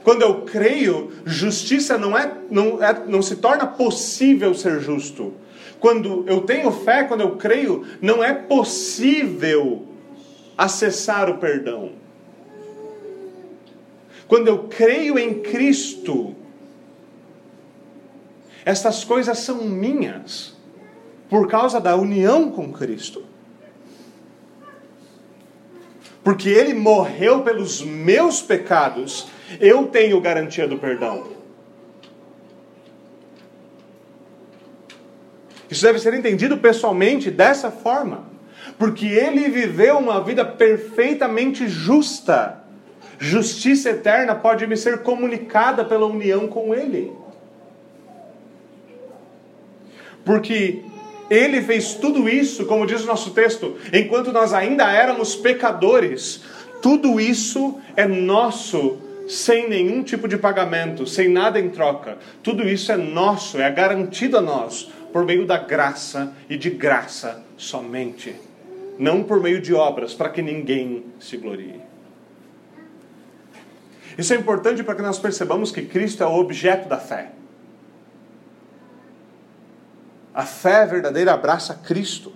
[0.03, 5.33] Quando eu creio, justiça não, é, não, é, não se torna possível ser justo.
[5.81, 9.87] Quando eu tenho fé, quando eu creio, não é possível
[10.59, 11.93] acessar o perdão.
[14.27, 16.35] Quando eu creio em Cristo,
[18.65, 20.55] estas coisas são minhas
[21.29, 23.34] por causa da união com Cristo.
[26.25, 29.29] Porque Ele morreu pelos meus pecados,
[29.61, 31.35] eu tenho garantia do perdão.
[35.71, 38.25] Isso deve ser entendido pessoalmente dessa forma.
[38.79, 42.65] Porque Ele viveu uma vida perfeitamente justa.
[43.19, 47.13] Justiça eterna pode me ser comunicada pela união com Ele.
[50.25, 50.83] Porque
[51.31, 56.43] ele fez tudo isso, como diz o nosso texto, enquanto nós ainda éramos pecadores.
[56.83, 62.19] Tudo isso é nosso, sem nenhum tipo de pagamento, sem nada em troca.
[62.43, 67.43] Tudo isso é nosso, é garantido a nós, por meio da graça e de graça
[67.57, 68.35] somente.
[68.99, 71.81] Não por meio de obras, para que ninguém se glorie.
[74.17, 77.31] Isso é importante para que nós percebamos que Cristo é o objeto da fé.
[80.35, 82.33] A fé verdadeira abraça Cristo.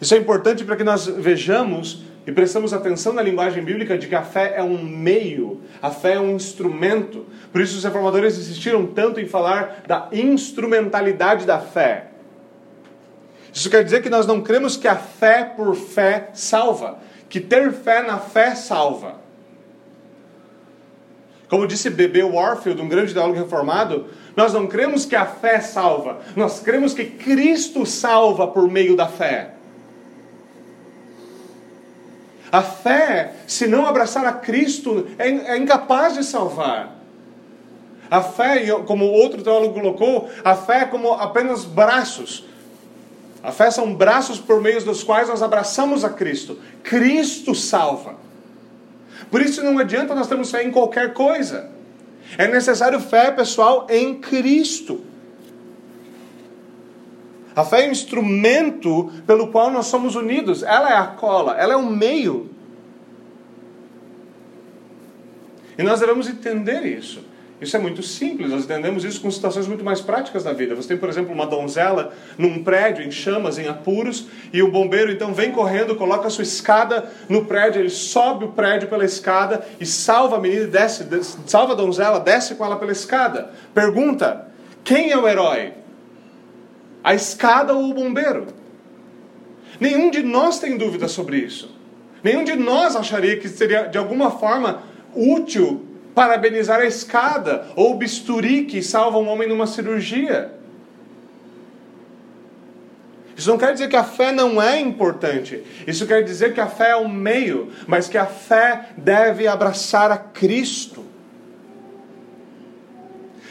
[0.00, 4.14] Isso é importante para que nós vejamos e prestamos atenção na linguagem bíblica de que
[4.16, 7.24] a fé é um meio, a fé é um instrumento.
[7.52, 12.08] Por isso os reformadores insistiram tanto em falar da instrumentalidade da fé.
[13.52, 17.72] Isso quer dizer que nós não cremos que a fé por fé salva, que ter
[17.72, 19.26] fé na fé salva.
[21.48, 22.24] Como disse B.B.
[22.24, 27.06] Warfield, um grande teólogo reformado, nós não cremos que a fé salva, nós cremos que
[27.06, 29.52] Cristo salva por meio da fé.
[32.52, 36.94] A fé, se não abraçar a Cristo, é, é incapaz de salvar.
[38.10, 42.44] A fé, como outro teólogo colocou, a fé é como apenas braços.
[43.42, 46.58] A fé são braços por meio dos quais nós abraçamos a Cristo.
[46.82, 48.14] Cristo salva.
[49.30, 51.75] Por isso não adianta nós termos fé em qualquer coisa.
[52.36, 55.00] É necessário fé, pessoal, em Cristo.
[57.54, 60.62] A fé é um instrumento pelo qual nós somos unidos.
[60.62, 62.50] Ela é a cola, ela é o meio.
[65.78, 67.24] E nós devemos entender isso.
[67.58, 70.74] Isso é muito simples, nós entendemos isso com situações muito mais práticas da vida.
[70.74, 75.10] Você tem, por exemplo, uma donzela num prédio em chamas, em apuros, e o bombeiro
[75.10, 79.66] então vem correndo, coloca a sua escada no prédio, ele sobe o prédio pela escada
[79.80, 83.50] e salva a menina, desce, desce salva a donzela, desce com ela pela escada.
[83.72, 84.48] Pergunta:
[84.84, 85.72] quem é o herói?
[87.02, 88.48] A escada ou o bombeiro?
[89.80, 91.74] Nenhum de nós tem dúvida sobre isso.
[92.22, 94.82] Nenhum de nós acharia que seria de alguma forma
[95.14, 95.85] útil
[96.16, 100.50] parabenizar a escada ou o bisturi que salva um homem numa cirurgia.
[103.36, 105.62] Isso não quer dizer que a fé não é importante.
[105.86, 110.10] Isso quer dizer que a fé é um meio, mas que a fé deve abraçar
[110.10, 111.04] a Cristo.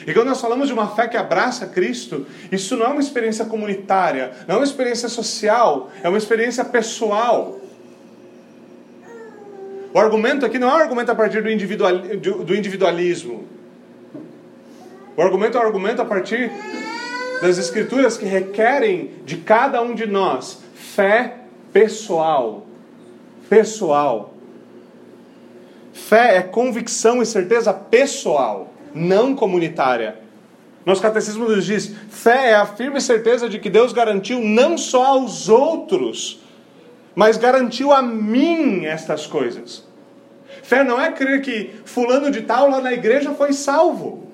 [0.07, 3.45] E quando nós falamos de uma fé que abraça Cristo, isso não é uma experiência
[3.45, 7.59] comunitária, não é uma experiência social, é uma experiência pessoal.
[9.95, 13.45] O argumento aqui não é um argumento a partir do, individual, do individualismo.
[15.15, 16.51] O argumento é um argumento a partir
[17.41, 21.37] das escrituras que requerem de cada um de nós fé
[21.71, 22.65] pessoal.
[23.47, 24.33] Pessoal.
[25.93, 30.19] Fé é convicção e certeza pessoal, não comunitária.
[30.85, 35.05] Nosso catecismo nos diz: fé é a firme certeza de que Deus garantiu não só
[35.05, 36.41] aos outros,
[37.15, 39.83] mas garantiu a mim estas coisas.
[40.61, 44.27] Fé não é crer que fulano de tal lá na igreja foi salvo.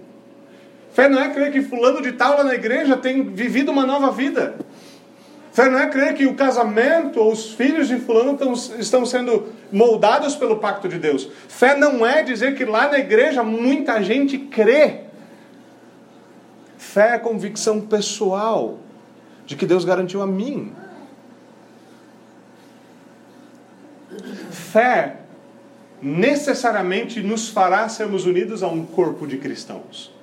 [0.93, 4.11] Fé não é crer que fulano de tal lá na igreja tem vivido uma nova
[4.11, 4.55] vida.
[5.51, 8.37] Fé não é crer que o casamento ou os filhos de fulano
[8.79, 11.29] estão sendo moldados pelo pacto de Deus.
[11.49, 15.01] Fé não é dizer que lá na igreja muita gente crê.
[16.77, 18.79] Fé é convicção pessoal
[19.45, 20.71] de que Deus garantiu a mim.
[24.71, 25.17] Fé
[26.01, 30.13] necessariamente nos fará sermos unidos a um corpo de cristãos.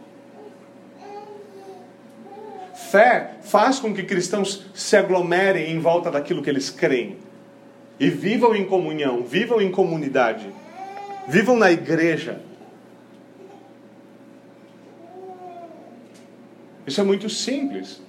[2.90, 7.18] Fé faz com que cristãos se aglomerem em volta daquilo que eles creem.
[8.00, 10.46] E vivam em comunhão, vivam em comunidade,
[11.26, 12.40] vivam na igreja.
[16.86, 18.00] Isso é muito simples.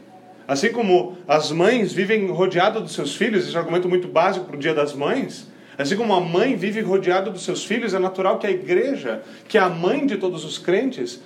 [0.48, 4.46] Assim como as mães vivem rodeadas dos seus filhos, esse é um argumento muito básico
[4.46, 5.49] para o Dia das Mães.
[5.80, 9.58] Assim como a mãe vive rodeada dos seus filhos, é natural que a igreja, que
[9.58, 11.22] é a mãe de todos os crentes,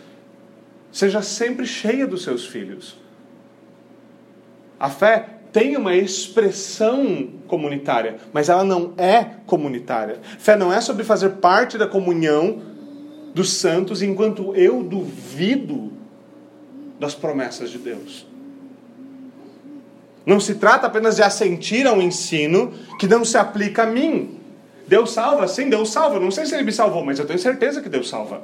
[0.92, 2.96] seja sempre cheia dos seus filhos.
[4.80, 10.20] A fé tem uma expressão comunitária, mas ela não é comunitária.
[10.38, 12.62] Fé não é sobre fazer parte da comunhão
[13.34, 15.92] dos santos enquanto eu duvido
[17.00, 18.28] das promessas de Deus.
[20.24, 24.43] Não se trata apenas de assentir a um ensino que não se aplica a mim.
[24.88, 25.48] Deus salva?
[25.48, 26.20] Sim, Deus salva.
[26.20, 28.44] Não sei se ele me salvou, mas eu tenho certeza que Deus salva.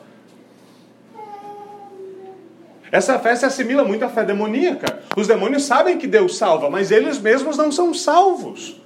[2.91, 4.99] Essa fé se assimila muito à fé demoníaca.
[5.15, 8.81] Os demônios sabem que Deus salva, mas eles mesmos não são salvos.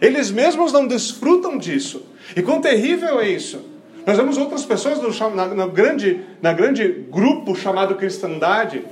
[0.00, 2.04] Eles mesmos não desfrutam disso.
[2.36, 3.72] E quão terrível é isso?
[4.04, 8.84] Nós vemos outras pessoas no, na, grande, na grande grupo chamado cristandade,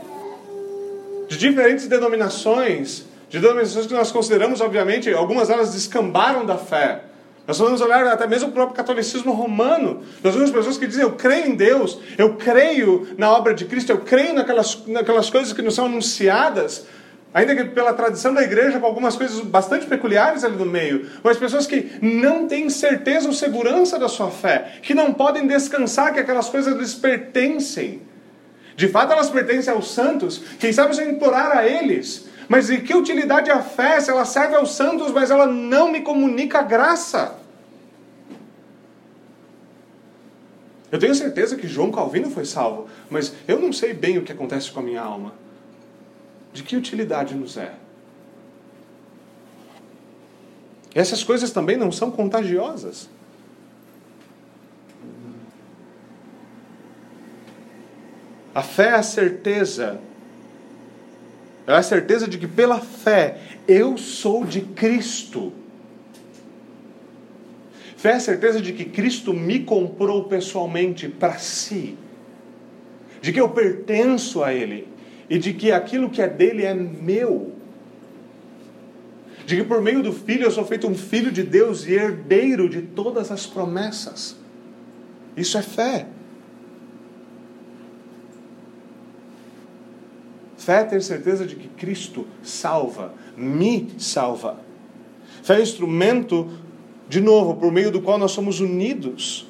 [1.29, 7.03] de diferentes denominações, de denominações que nós consideramos, obviamente, algumas delas descambaram da fé.
[7.47, 10.03] Nós vamos olhar até mesmo o próprio catolicismo romano.
[10.23, 13.91] Nós vemos pessoas que dizem: Eu creio em Deus, eu creio na obra de Cristo,
[13.91, 16.87] eu creio naquelas, naquelas coisas que nos são anunciadas,
[17.33, 21.09] ainda que pela tradição da igreja, com algumas coisas bastante peculiares ali no meio.
[21.23, 26.13] Mas pessoas que não têm certeza ou segurança da sua fé, que não podem descansar
[26.13, 28.03] que aquelas coisas lhes pertencem.
[28.75, 30.43] De fato, elas pertencem aos santos.
[30.59, 32.30] Quem sabe se implorar a eles.
[32.51, 36.01] Mas de que utilidade a fé se ela serve aos santos, mas ela não me
[36.01, 37.39] comunica graça?
[40.91, 44.33] Eu tenho certeza que João Calvino foi salvo, mas eu não sei bem o que
[44.33, 45.33] acontece com a minha alma.
[46.53, 47.73] De que utilidade nos é?
[50.93, 53.09] Essas coisas também não são contagiosas.
[58.53, 60.01] A fé é a certeza,
[61.75, 65.53] é a certeza de que pela fé eu sou de Cristo.
[67.97, 71.97] Fé é a certeza de que Cristo me comprou pessoalmente para si,
[73.21, 74.89] de que eu pertenço a Ele
[75.29, 77.53] e de que aquilo que é dele é meu.
[79.47, 82.69] De que por meio do Filho eu sou feito um filho de Deus e herdeiro
[82.69, 84.37] de todas as promessas.
[85.37, 86.07] Isso é fé.
[90.61, 94.59] Fé é ter certeza de que Cristo salva, me salva.
[95.43, 96.51] Fé é instrumento
[97.09, 99.49] de novo, por meio do qual nós somos unidos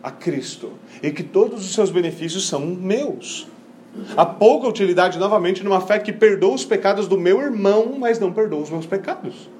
[0.00, 0.70] a Cristo
[1.02, 3.48] e que todos os seus benefícios são meus.
[4.16, 8.32] Há pouca utilidade, novamente, numa fé que perdoa os pecados do meu irmão, mas não
[8.32, 9.50] perdoa os meus pecados.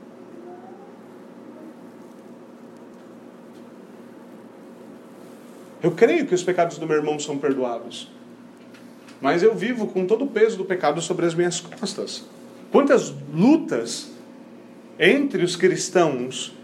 [5.82, 8.08] Eu creio que os pecados do meu irmão são perdoados,
[9.20, 12.24] mas eu vivo com todo o peso do pecado sobre as minhas costas.
[12.70, 14.10] Quantas lutas
[14.98, 16.56] entre os cristãos,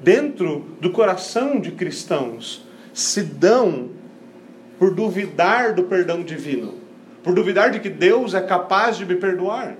[0.00, 3.90] dentro do coração de cristãos, se dão
[4.78, 6.74] por duvidar do perdão divino,
[7.22, 9.76] por duvidar de que Deus é capaz de me perdoar.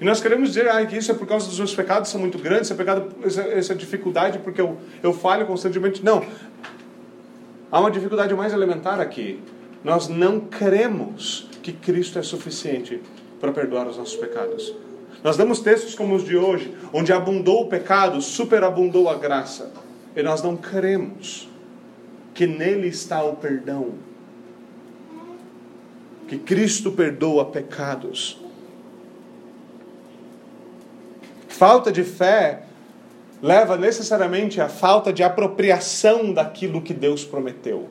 [0.00, 2.38] E nós queremos dizer ah, que isso é por causa dos meus pecados são muito
[2.38, 6.04] grandes, esse é pecado, essa, essa dificuldade porque eu, eu falho constantemente.
[6.04, 6.22] Não.
[7.72, 9.40] Há uma dificuldade mais elementar aqui.
[9.86, 13.00] Nós não cremos que Cristo é suficiente
[13.40, 14.74] para perdoar os nossos pecados.
[15.22, 19.72] Nós damos textos como os de hoje, onde abundou o pecado, superabundou a graça.
[20.16, 21.48] E nós não cremos
[22.34, 23.92] que nele está o perdão.
[26.26, 28.40] Que Cristo perdoa pecados.
[31.46, 32.64] Falta de fé
[33.40, 37.88] leva necessariamente à falta de apropriação daquilo que Deus prometeu.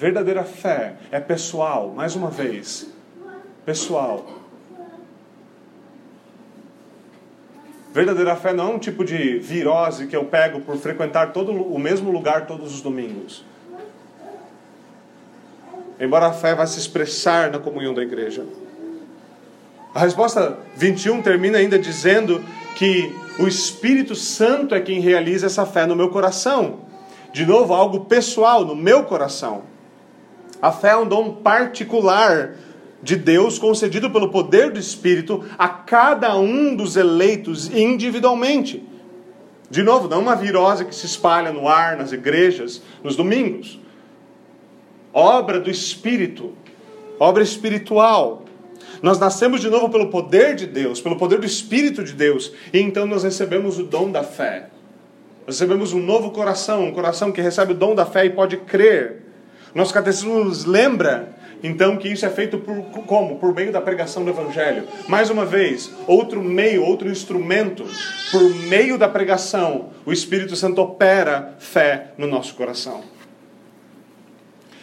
[0.00, 2.86] Verdadeira fé é pessoal, mais uma vez.
[3.66, 4.24] Pessoal.
[7.92, 11.78] Verdadeira fé não é um tipo de virose que eu pego por frequentar todo o
[11.78, 13.44] mesmo lugar todos os domingos.
[16.00, 18.46] Embora a fé vá se expressar na comunhão da igreja.
[19.94, 22.42] A resposta 21 termina ainda dizendo
[22.74, 26.88] que o Espírito Santo é quem realiza essa fé no meu coração.
[27.34, 29.68] De novo, algo pessoal no meu coração.
[30.60, 32.54] A fé é um dom particular
[33.02, 38.86] de Deus concedido pelo poder do Espírito a cada um dos eleitos individualmente.
[39.70, 43.80] De novo, não uma virose que se espalha no ar, nas igrejas, nos domingos.
[45.12, 46.52] Obra do Espírito,
[47.18, 48.44] obra espiritual.
[49.00, 52.80] Nós nascemos de novo pelo poder de Deus, pelo poder do Espírito de Deus, e
[52.80, 54.68] então nós recebemos o dom da fé.
[55.46, 58.56] Nós recebemos um novo coração, um coração que recebe o dom da fé e pode
[58.58, 59.29] crer.
[59.74, 63.36] Nosso catecismo nos lembra então que isso é feito por como?
[63.38, 64.84] Por meio da pregação do evangelho.
[65.08, 67.84] Mais uma vez, outro meio, outro instrumento,
[68.30, 73.02] por meio da pregação, o Espírito Santo opera fé no nosso coração.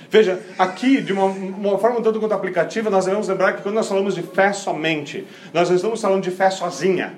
[0.10, 3.88] Veja, aqui, de uma, uma forma tanto quanto aplicativa, nós devemos lembrar que quando nós
[3.88, 7.16] falamos de fé somente, nós não estamos falando de fé sozinha.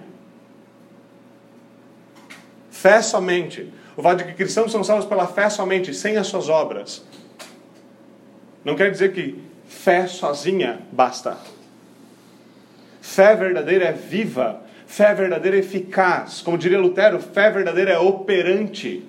[2.71, 3.71] Fé somente.
[3.95, 7.03] O fato de que cristãos são salvos pela fé somente, sem as suas obras.
[8.63, 11.37] Não quer dizer que fé sozinha basta.
[13.01, 16.41] Fé verdadeira é viva, fé verdadeira é eficaz.
[16.41, 19.03] Como diria Lutero, fé verdadeira é operante.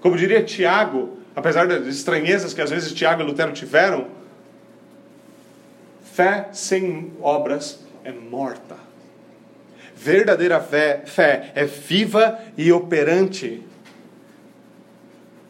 [0.00, 4.06] Como diria Tiago, apesar das estranhezas que às vezes Tiago e Lutero tiveram,
[6.14, 8.76] fé sem obras é morta.
[9.96, 13.62] Verdadeira fé, fé é viva e operante.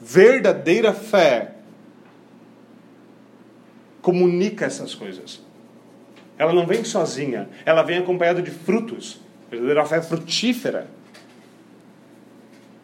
[0.00, 1.52] Verdadeira fé
[4.02, 5.40] comunica essas coisas.
[6.38, 9.20] Ela não vem sozinha, ela vem acompanhada de frutos.
[9.50, 10.88] Verdadeira fé frutífera.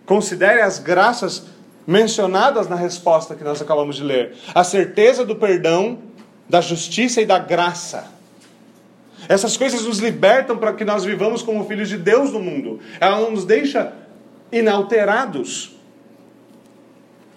[0.07, 1.47] Considere as graças
[1.87, 5.99] mencionadas na resposta que nós acabamos de ler: a certeza do perdão,
[6.49, 8.13] da justiça e da graça.
[9.29, 12.81] Essas coisas nos libertam para que nós vivamos como filhos de Deus no mundo.
[13.01, 13.93] Ela não nos deixa
[14.53, 15.77] inalterados.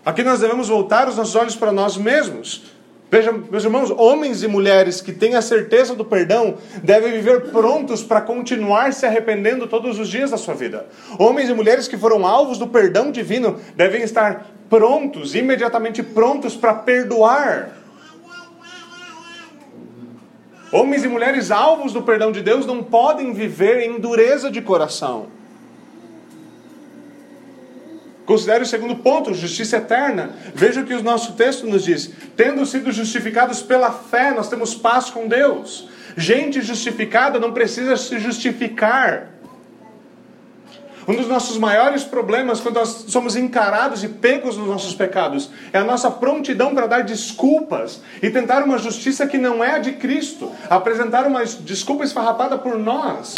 [0.05, 2.76] Aqui nós devemos voltar os nossos olhos para nós mesmos.
[3.09, 8.03] Veja, meus irmãos, homens e mulheres que têm a certeza do perdão devem viver prontos
[8.03, 10.87] para continuar se arrependendo todos os dias da sua vida.
[11.17, 16.73] Homens e mulheres que foram alvos do perdão divino devem estar prontos, imediatamente prontos para
[16.73, 17.77] perdoar.
[20.69, 25.27] Homens e mulheres alvos do perdão de Deus não podem viver em dureza de coração.
[28.27, 30.31] Considere o segundo ponto, justiça eterna.
[30.53, 32.11] Veja o que o nosso texto nos diz.
[32.35, 35.87] Tendo sido justificados pela fé, nós temos paz com Deus.
[36.17, 39.29] Gente justificada não precisa se justificar.
[41.07, 45.79] Um dos nossos maiores problemas quando nós somos encarados e pegos nos nossos pecados é
[45.79, 49.93] a nossa prontidão para dar desculpas e tentar uma justiça que não é a de
[49.93, 53.35] Cristo, apresentar uma desculpa esfarrapada por nós.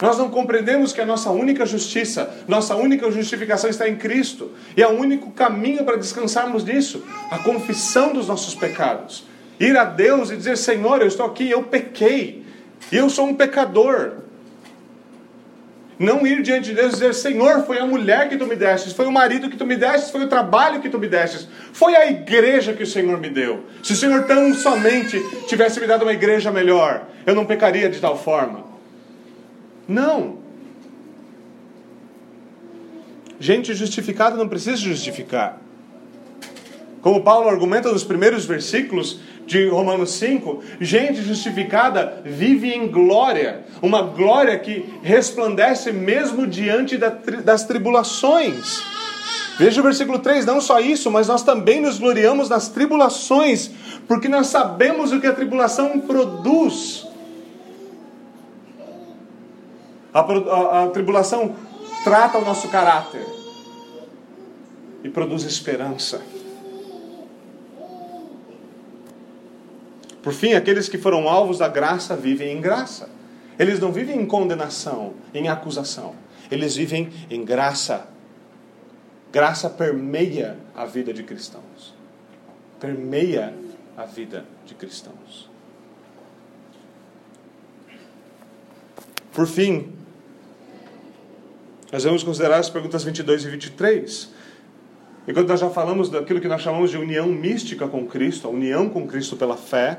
[0.00, 4.52] Nós não compreendemos que a nossa única justiça, nossa única justificação está em Cristo.
[4.76, 9.24] E é o único caminho para descansarmos nisso a confissão dos nossos pecados.
[9.58, 12.44] Ir a Deus e dizer: Senhor, eu estou aqui, eu pequei,
[12.92, 14.12] eu sou um pecador.
[15.98, 18.92] Não ir diante de Deus e dizer: Senhor, foi a mulher que tu me destes,
[18.92, 21.96] foi o marido que tu me destes, foi o trabalho que tu me destes, foi
[21.96, 23.64] a igreja que o Senhor me deu.
[23.82, 27.98] Se o Senhor tão somente tivesse me dado uma igreja melhor, eu não pecaria de
[27.98, 28.67] tal forma.
[29.88, 30.36] Não.
[33.40, 35.60] Gente justificada não precisa justificar.
[37.00, 44.02] Como Paulo argumenta nos primeiros versículos de Romanos 5, gente justificada vive em glória, uma
[44.02, 48.82] glória que resplandece mesmo diante das tribulações.
[49.58, 53.70] Veja o versículo 3: não só isso, mas nós também nos gloriamos nas tribulações,
[54.06, 57.07] porque nós sabemos o que a tribulação produz.
[60.18, 61.54] A, a, a tribulação
[62.02, 63.24] trata o nosso caráter
[65.04, 66.20] e produz esperança.
[70.22, 73.08] Por fim, aqueles que foram alvos da graça vivem em graça.
[73.58, 76.14] Eles não vivem em condenação, em acusação.
[76.50, 78.08] Eles vivem em graça.
[79.32, 81.94] Graça permeia a vida de cristãos.
[82.80, 83.54] Permeia
[83.96, 85.48] a vida de cristãos.
[89.32, 89.97] Por fim,
[91.90, 94.30] nós vamos considerar as perguntas 22 e 23.
[95.26, 98.88] Enquanto nós já falamos daquilo que nós chamamos de união mística com Cristo, a união
[98.88, 99.98] com Cristo pela fé,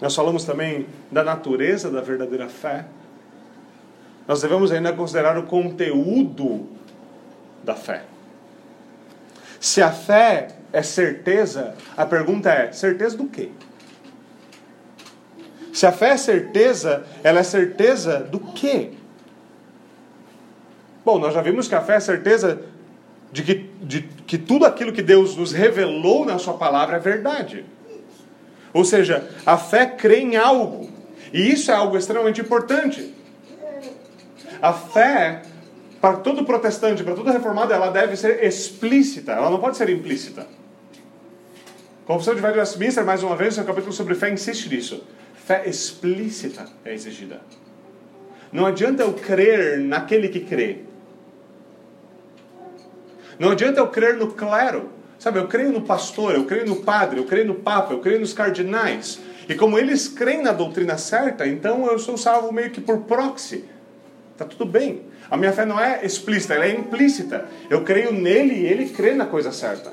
[0.00, 2.86] nós falamos também da natureza da verdadeira fé.
[4.26, 6.68] nós devemos ainda considerar o conteúdo
[7.64, 8.04] da fé.
[9.60, 13.50] Se a fé é certeza, a pergunta é: certeza do quê?
[15.72, 18.97] Se a fé é certeza, ela é certeza do quê?
[21.08, 22.60] Bom, nós já vimos que a fé é certeza
[23.32, 27.64] de que, de que tudo aquilo que Deus nos revelou na Sua palavra é verdade.
[28.74, 30.90] Ou seja, a fé crê em algo.
[31.32, 33.14] E isso é algo extremamente importante.
[34.60, 35.44] A fé,
[35.98, 40.42] para todo protestante, para todo reformado, ela deve ser explícita, ela não pode ser implícita.
[40.42, 45.02] A Confissão de Westminster, mais uma vez, no capítulo sobre fé, insiste nisso.
[45.32, 47.40] Fé explícita é exigida.
[48.52, 50.87] Não adianta eu crer naquele que crê.
[53.38, 54.90] Não adianta eu crer no clero.
[55.18, 58.20] Sabe, eu creio no pastor, eu creio no padre, eu creio no papa, eu creio
[58.20, 59.18] nos cardinais.
[59.48, 63.64] E como eles creem na doutrina certa, então eu sou salvo meio que por proxy.
[64.36, 65.02] Tá tudo bem.
[65.28, 67.46] A minha fé não é explícita, ela é implícita.
[67.68, 69.92] Eu creio nele e ele crê na coisa certa.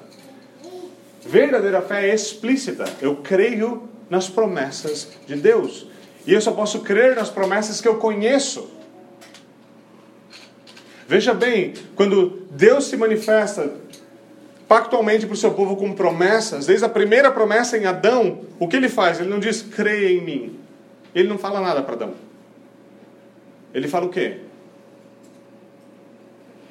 [1.26, 2.86] Verdadeira fé é explícita.
[3.02, 5.88] Eu creio nas promessas de Deus.
[6.28, 8.70] E eu só posso crer nas promessas que eu conheço.
[11.08, 13.72] Veja bem, quando Deus se manifesta
[14.68, 18.76] pactualmente para o seu povo com promessas, desde a primeira promessa em Adão, o que
[18.76, 19.20] ele faz?
[19.20, 20.60] Ele não diz creia em mim.
[21.14, 22.14] Ele não fala nada para Adão.
[23.74, 24.40] Ele fala o quê?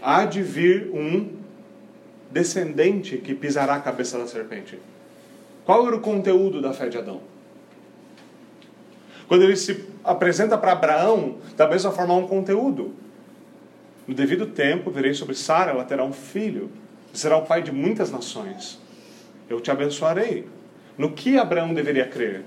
[0.03, 1.31] Há de vir um
[2.31, 4.79] descendente que pisará a cabeça da serpente.
[5.65, 7.21] Qual era o conteúdo da fé de Adão?
[9.29, 12.93] Quando ele se apresenta para Abraão, da mesma forma há um conteúdo.
[14.07, 16.71] No devido tempo, verei sobre Sara, ela terá um filho,
[17.13, 18.79] será o pai de muitas nações.
[19.49, 20.47] Eu te abençoarei.
[20.97, 22.45] No que Abraão deveria crer?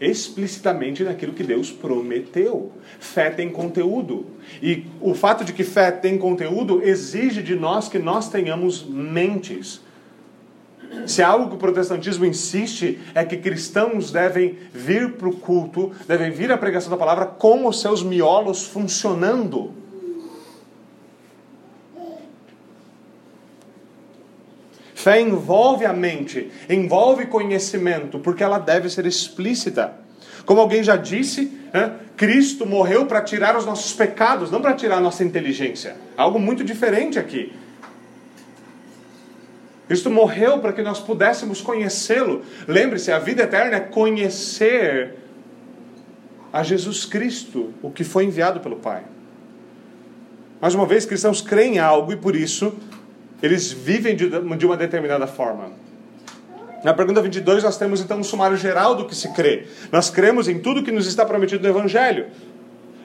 [0.00, 2.72] explicitamente naquilo que Deus prometeu.
[2.98, 4.26] Fé tem conteúdo.
[4.62, 9.82] E o fato de que fé tem conteúdo exige de nós que nós tenhamos mentes.
[11.06, 16.30] Se algo que o protestantismo insiste é que cristãos devem vir para o culto, devem
[16.30, 19.72] vir à pregação da palavra com os seus miolos funcionando.
[24.94, 29.94] Fé envolve a mente, envolve conhecimento, porque ela deve ser explícita.
[30.44, 34.98] Como alguém já disse, né, Cristo morreu para tirar os nossos pecados, não para tirar
[34.98, 35.96] a nossa inteligência.
[36.16, 37.50] Algo muito diferente aqui.
[39.90, 42.42] Cristo morreu para que nós pudéssemos conhecê-lo.
[42.68, 45.16] Lembre-se, a vida eterna é conhecer
[46.52, 49.02] a Jesus Cristo, o que foi enviado pelo Pai.
[50.60, 52.72] Mais uma vez, cristãos creem em algo e por isso
[53.42, 54.26] eles vivem de,
[54.64, 55.72] uma determinada forma.
[56.84, 59.66] Na pergunta 22, nós temos então um sumário geral do que se crê.
[59.90, 62.26] Nós cremos em tudo que nos está prometido no Evangelho.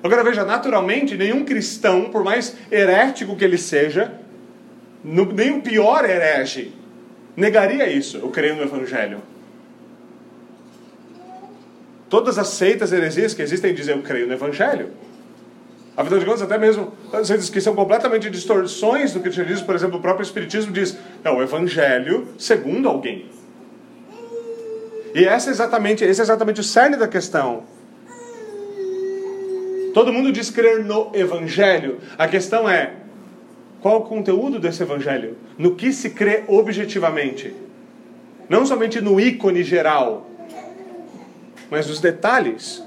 [0.03, 4.13] Agora veja, naturalmente, nenhum cristão, por mais herético que ele seja,
[5.06, 6.74] nem o pior herege,
[7.38, 9.22] negaria isso, eu creio no Evangelho.
[12.10, 14.89] Todas as seitas heresias que existem dizem eu creio no Evangelho.
[15.95, 20.01] Afinal de contas, até mesmo vocês que são completamente distorções do cristianismo, por exemplo, o
[20.01, 23.30] próprio Espiritismo diz é o Evangelho segundo alguém.
[25.14, 27.64] E essa é exatamente, esse é exatamente o cerne da questão.
[29.93, 31.99] Todo mundo diz crer no Evangelho.
[32.18, 32.91] A questão é
[33.86, 35.38] qual o conteúdo desse Evangelho?
[35.59, 37.53] No que se crê objetivamente?
[38.49, 40.27] Não somente no ícone geral,
[41.69, 42.83] mas nos detalhes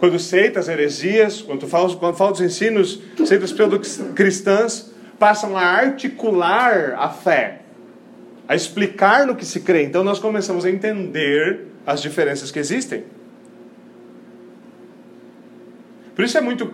[0.00, 3.54] quando seitas, heresias, quando fala, quando fala dos ensinos, seitas
[4.12, 7.60] cristãs, passam a articular a fé,
[8.48, 9.84] a explicar no que se crê.
[9.84, 13.04] Então nós começamos a entender as diferenças que existem.
[16.18, 16.68] Por isso é muito,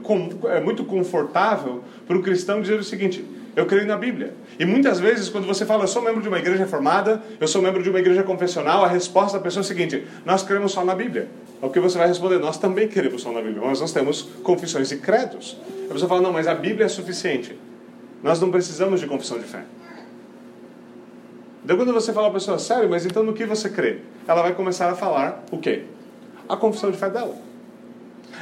[0.48, 3.22] é muito confortável para o cristão dizer o seguinte:
[3.54, 4.32] eu creio na Bíblia.
[4.58, 7.60] E muitas vezes, quando você fala, eu sou membro de uma igreja reformada, eu sou
[7.60, 10.82] membro de uma igreja confessional, a resposta da pessoa é a seguinte: nós cremos só
[10.82, 11.28] na Bíblia.
[11.60, 12.38] O que você vai responder?
[12.38, 15.58] Nós também queremos só na Bíblia, mas nós temos confissões e credos.
[15.90, 17.54] A pessoa fala, não, mas a Bíblia é suficiente.
[18.22, 19.64] Nós não precisamos de confissão de fé.
[21.62, 23.98] Então, quando você fala a pessoa, sério, mas então no que você crê?
[24.26, 25.82] Ela vai começar a falar o quê?
[26.48, 27.36] A confissão de fé dela.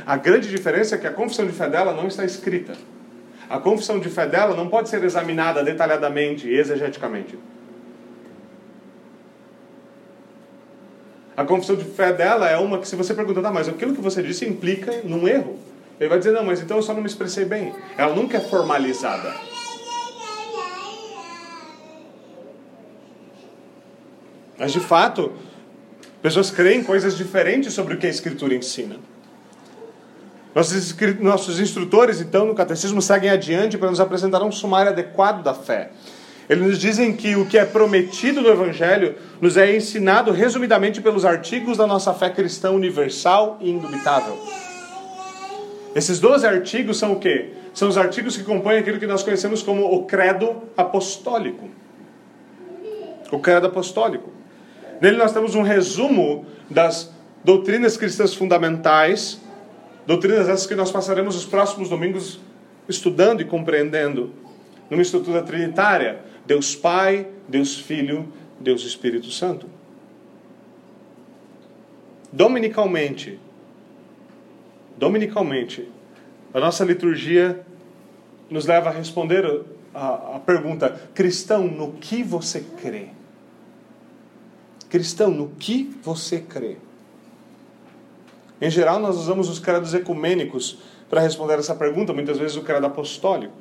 [0.04, 2.74] A grande diferença é que a confissão de fé dela não está escrita.
[3.48, 7.38] A confissão de fé dela não pode ser examinada detalhadamente e exegeticamente.
[11.36, 14.00] A confissão de fé dela é uma que, se você perguntar, tá, mas aquilo que
[14.00, 15.58] você disse implica num erro.
[15.98, 17.74] Ele vai dizer, não, mas então eu só não me expressei bem.
[17.96, 19.34] Ela nunca é formalizada.
[24.58, 25.32] Mas, de fato,
[26.20, 28.96] pessoas creem coisas diferentes sobre o que a Escritura ensina.
[30.54, 35.54] Nossos, nossos instrutores, então, no catecismo, seguem adiante para nos apresentar um sumário adequado da
[35.54, 35.90] fé.
[36.48, 41.24] Eles nos dizem que o que é prometido no Evangelho nos é ensinado resumidamente pelos
[41.24, 44.38] artigos da nossa fé cristã universal e indubitável.
[45.94, 47.52] Esses 12 artigos são o quê?
[47.72, 51.70] São os artigos que compõem aquilo que nós conhecemos como o credo apostólico.
[53.30, 54.30] O credo apostólico.
[55.00, 57.10] Nele nós temos um resumo das
[57.42, 59.40] doutrinas cristãs fundamentais
[60.06, 62.40] Doutrinas essas que nós passaremos os próximos domingos
[62.88, 64.32] estudando e compreendendo
[64.90, 69.66] numa estrutura trinitária: Deus Pai, Deus Filho, Deus Espírito Santo.
[72.32, 73.38] Dominicalmente,
[74.96, 75.88] dominicalmente,
[76.52, 77.64] a nossa liturgia
[78.50, 79.44] nos leva a responder
[79.94, 83.08] a, a pergunta: cristão, no que você crê?
[84.90, 86.76] Cristão, no que você crê?
[88.62, 90.78] Em geral, nós usamos os credos ecumênicos
[91.10, 93.52] para responder essa pergunta, muitas vezes o credo apostólico.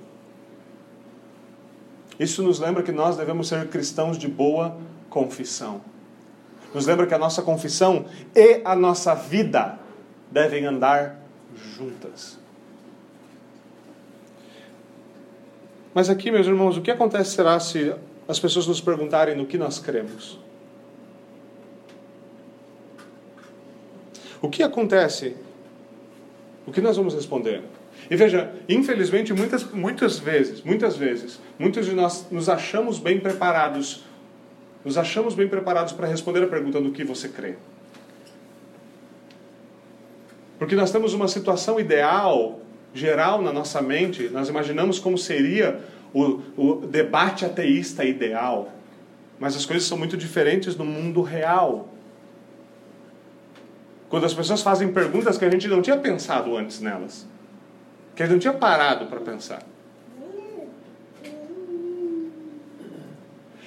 [2.20, 4.78] Isso nos lembra que nós devemos ser cristãos de boa
[5.10, 5.82] confissão.
[6.72, 9.80] Nos lembra que a nossa confissão e a nossa vida
[10.30, 11.20] devem andar
[11.76, 12.38] juntas.
[15.96, 17.92] Mas aqui, meus irmãos, o que acontecerá se
[18.28, 20.40] as pessoas nos perguntarem no que nós cremos?
[24.42, 25.36] O que acontece?
[26.66, 27.62] O que nós vamos responder?
[28.10, 34.04] E veja, infelizmente, muitas, muitas vezes, muitas vezes, muitos de nós nos achamos bem preparados,
[34.84, 37.56] nos achamos bem preparados para responder a pergunta no que você crê.
[40.58, 42.60] Porque nós temos uma situação ideal,
[42.94, 45.80] geral na nossa mente, nós imaginamos como seria
[46.14, 48.72] o, o debate ateísta ideal.
[49.40, 51.90] Mas as coisas são muito diferentes no mundo real.
[54.12, 57.26] Quando as pessoas fazem perguntas que a gente não tinha pensado antes nelas.
[58.14, 59.64] Que a gente não tinha parado para pensar.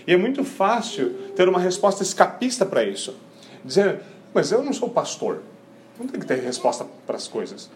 [0.07, 3.17] E é muito fácil ter uma resposta escapista para isso.
[3.65, 4.03] Dizer,
[4.35, 5.41] mas eu não sou pastor.
[5.99, 7.71] Não tem que ter resposta para as coisas.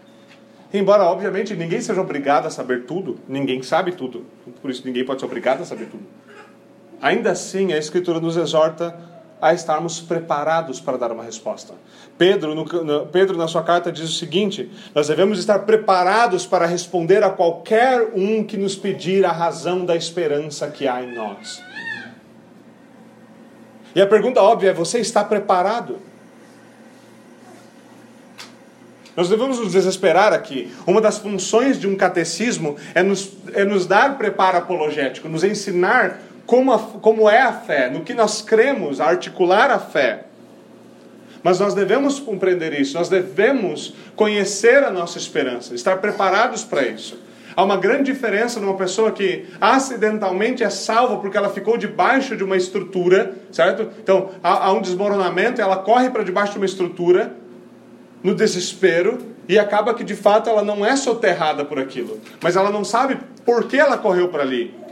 [0.70, 4.26] Embora, obviamente, ninguém seja obrigado a saber tudo, ninguém sabe tudo.
[4.60, 6.04] Por isso, ninguém pode ser obrigado a saber tudo.
[7.00, 8.94] Ainda assim, a Escritura nos exorta
[9.41, 11.74] a estarmos preparados para dar uma resposta.
[12.16, 16.66] Pedro, no, no, Pedro, na sua carta, diz o seguinte: nós devemos estar preparados para
[16.66, 21.62] responder a qualquer um que nos pedir a razão da esperança que há em nós.
[23.95, 25.99] E a pergunta óbvia é: você está preparado?
[29.18, 30.72] Nós devemos nos desesperar aqui.
[30.86, 36.20] Uma das funções de um catecismo é nos, é nos dar preparo apologético, nos ensinar
[36.49, 40.24] como, a, como é a fé, no que nós cremos, articular a fé.
[41.42, 47.20] Mas nós devemos compreender isso, nós devemos conhecer a nossa esperança, estar preparados para isso.
[47.55, 52.42] Há uma grande diferença numa pessoa que acidentalmente é salva porque ela ficou debaixo de
[52.42, 53.90] uma estrutura, certo?
[54.03, 57.30] Então há, há um desmoronamento, ela corre para debaixo de uma estrutura,
[58.22, 62.70] no desespero, e acaba que de fato ela não é soterrada por aquilo, mas ela
[62.70, 64.88] não sabe por que ela correu para ali.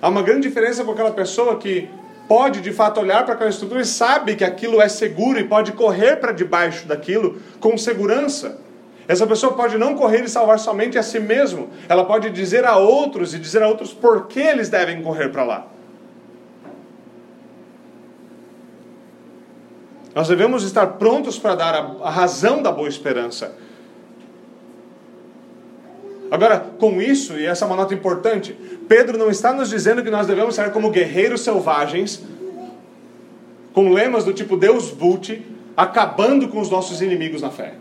[0.00, 1.88] Há uma grande diferença com aquela pessoa que
[2.26, 5.72] pode de fato olhar para aquela estrutura e sabe que aquilo é seguro e pode
[5.72, 8.58] correr para debaixo daquilo com segurança.
[9.08, 12.76] Essa pessoa pode não correr e salvar somente a si mesmo, ela pode dizer a
[12.76, 15.66] outros e dizer a outros por que eles devem correr para lá.
[20.14, 23.54] Nós devemos estar prontos para dar a, a razão da boa esperança.
[26.30, 28.56] Agora, com isso, e essa é uma nota importante,
[28.90, 32.24] Pedro não está nos dizendo que nós devemos ser como guerreiros selvagens,
[33.72, 35.40] com lemas do tipo Deus Vult,
[35.76, 37.74] acabando com os nossos inimigos na fé.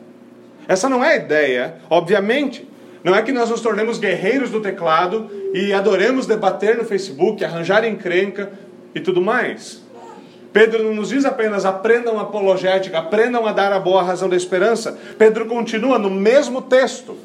[0.67, 2.69] Essa não é a ideia, obviamente.
[3.03, 7.83] Não é que nós nos tornemos guerreiros do teclado e adoremos debater no Facebook, arranjar
[7.83, 8.51] encrenca
[8.93, 9.81] e tudo mais.
[10.53, 14.95] Pedro não nos diz apenas aprendam apologética, aprendam a dar a boa razão da esperança.
[15.17, 17.17] Pedro continua no mesmo texto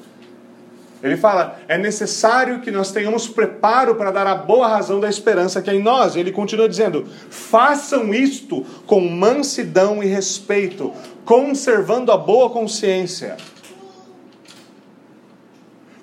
[1.05, 5.61] ele fala: é necessário que nós tenhamos preparo para dar a boa razão da esperança
[5.61, 6.17] que é em nós.
[6.17, 10.95] Ele continua dizendo: façam isto com mansidão e respeito,
[11.27, 13.37] conservando a boa consciência.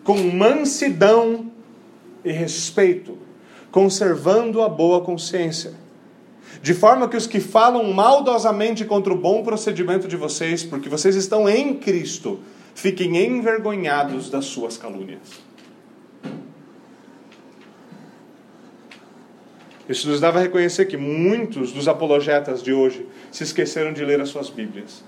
[0.03, 1.51] Com mansidão
[2.23, 3.17] e respeito,
[3.71, 5.73] conservando a boa consciência.
[6.61, 11.15] De forma que os que falam maldosamente contra o bom procedimento de vocês, porque vocês
[11.15, 12.39] estão em Cristo,
[12.75, 15.41] fiquem envergonhados das suas calúnias.
[19.89, 24.21] Isso nos dava a reconhecer que muitos dos apologetas de hoje se esqueceram de ler
[24.21, 25.03] as suas Bíblias.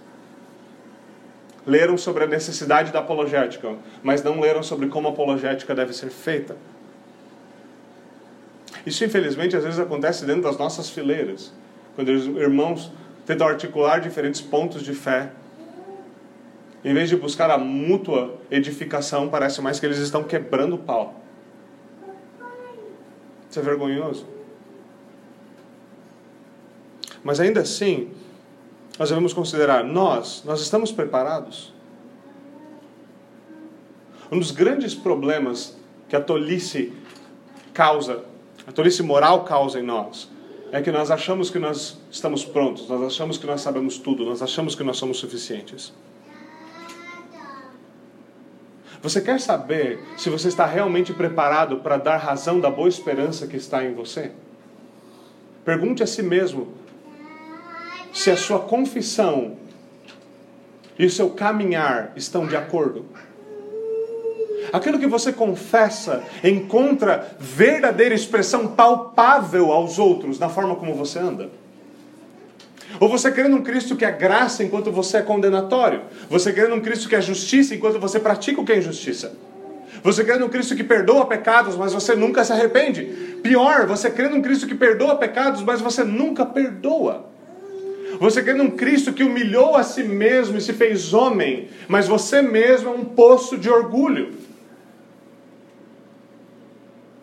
[1.66, 6.10] leram sobre a necessidade da apologética, mas não leram sobre como a apologética deve ser
[6.10, 6.58] feita.
[8.86, 11.54] Isso, infelizmente, às vezes acontece dentro das nossas fileiras,
[11.96, 12.92] quando os irmãos
[13.26, 15.32] tentam articular diferentes pontos de fé.
[16.84, 21.22] Em vez de buscar a mútua edificação, parece mais que eles estão quebrando o pau.
[23.50, 24.26] Isso é vergonhoso.
[27.24, 28.12] Mas ainda assim,
[29.00, 31.74] nós devemos considerar, nós, nós estamos preparados?
[34.32, 35.78] Um dos grandes problemas
[36.10, 36.92] que a tolice
[37.74, 38.26] causa,
[38.68, 40.30] a tolice moral causa em nós,
[40.72, 44.42] é que nós achamos que nós estamos prontos, nós achamos que nós sabemos tudo, nós
[44.42, 45.94] achamos que nós somos suficientes.
[49.04, 53.58] Você quer saber se você está realmente preparado para dar razão da boa esperança que
[53.58, 54.32] está em você?
[55.66, 56.70] Pergunte a si mesmo
[58.14, 59.58] se a sua confissão
[60.98, 63.06] e o seu caminhar estão de acordo.
[64.72, 71.50] Aquilo que você confessa encontra verdadeira expressão palpável aos outros na forma como você anda.
[73.00, 76.02] Ou você crê num Cristo que é graça enquanto você é condenatório.
[76.30, 79.36] Você crê num Cristo que é justiça enquanto você pratica o que é injustiça.
[80.04, 83.04] Você crê num Cristo que perdoa pecados, mas você nunca se arrepende.
[83.42, 87.32] Pior, você crê num Cristo que perdoa pecados, mas você nunca perdoa.
[88.20, 92.42] Você crê num Cristo que humilhou a si mesmo e se fez homem, mas você
[92.42, 94.34] mesmo é um poço de orgulho.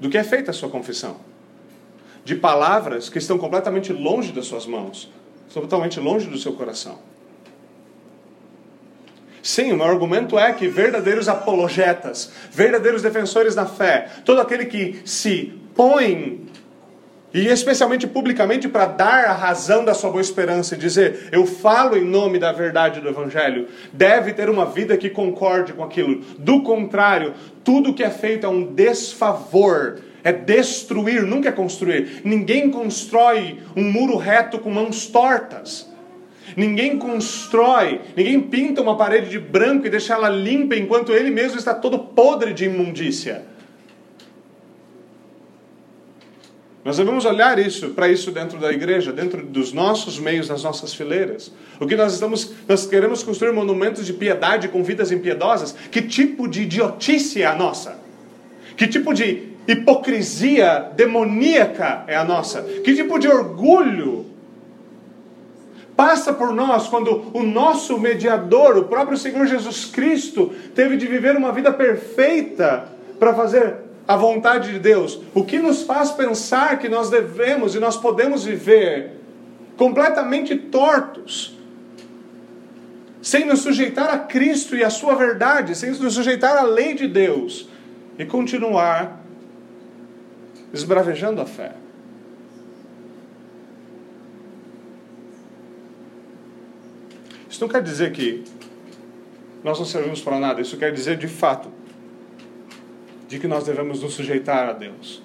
[0.00, 1.16] Do que é feita a sua confissão?
[2.24, 5.10] De palavras que estão completamente longe das suas mãos,
[5.52, 6.98] totalmente longe do seu coração.
[9.42, 15.00] Sim, o meu argumento é que verdadeiros apologetas, verdadeiros defensores da fé, todo aquele que
[15.04, 16.46] se põe,
[17.32, 21.96] e especialmente publicamente, para dar a razão da sua boa esperança e dizer, eu falo
[21.96, 26.22] em nome da verdade do Evangelho, deve ter uma vida que concorde com aquilo.
[26.38, 27.32] Do contrário,
[27.64, 32.22] tudo que é feito é um desfavor é destruir, nunca é construir.
[32.24, 35.88] Ninguém constrói um muro reto com mãos tortas.
[36.56, 41.58] Ninguém constrói, ninguém pinta uma parede de branco e deixa ela limpa enquanto ele mesmo
[41.58, 43.44] está todo podre de imundícia.
[46.82, 50.94] Nós devemos olhar isso para isso dentro da igreja, dentro dos nossos meios, das nossas
[50.94, 51.52] fileiras.
[51.78, 55.76] O que nós estamos, nós queremos construir monumentos de piedade com vidas impiedosas.
[55.90, 57.98] Que tipo de idiotice é a nossa?
[58.78, 62.62] Que tipo de hipocrisia demoníaca é a nossa?
[62.62, 64.26] Que tipo de orgulho
[65.96, 71.36] passa por nós quando o nosso mediador, o próprio Senhor Jesus Cristo, teve de viver
[71.36, 73.76] uma vida perfeita para fazer
[74.08, 75.20] a vontade de Deus?
[75.34, 79.20] O que nos faz pensar que nós devemos e nós podemos viver
[79.76, 81.56] completamente tortos?
[83.20, 87.06] Sem nos sujeitar a Cristo e a Sua verdade, sem nos sujeitar à lei de
[87.06, 87.68] Deus
[88.18, 89.20] e continuar
[90.72, 91.74] esbravejando a fé.
[97.48, 98.44] Isso não quer dizer que
[99.62, 101.70] nós não servimos para nada, isso quer dizer de fato
[103.28, 105.22] de que nós devemos nos sujeitar a Deus.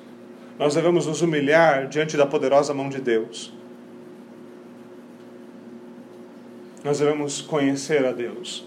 [0.60, 3.54] Nós devemos nos humilhar diante da poderosa mão de Deus.
[6.84, 8.66] Nós devemos conhecer a Deus,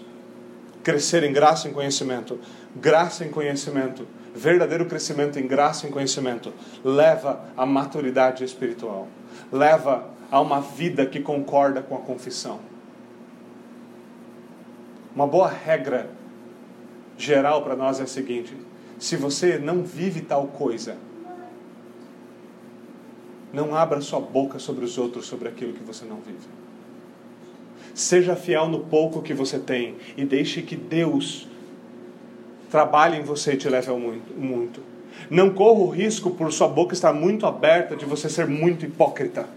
[0.83, 2.39] crescer em graça e conhecimento,
[2.75, 6.53] graça em conhecimento verdadeiro crescimento em graça e em conhecimento
[6.83, 9.07] leva à maturidade espiritual,
[9.51, 12.59] leva a uma vida que concorda com a confissão.
[15.15, 16.09] Uma boa regra
[17.17, 18.55] geral para nós é a seguinte:
[18.97, 20.97] se você não vive tal coisa,
[23.51, 26.47] não abra sua boca sobre os outros sobre aquilo que você não vive.
[27.93, 31.48] Seja fiel no pouco que você tem e deixe que Deus
[32.69, 34.81] trabalhe em você e te leve ao muito, muito.
[35.29, 39.47] Não corra o risco, por sua boca estar muito aberta, de você ser muito hipócrita.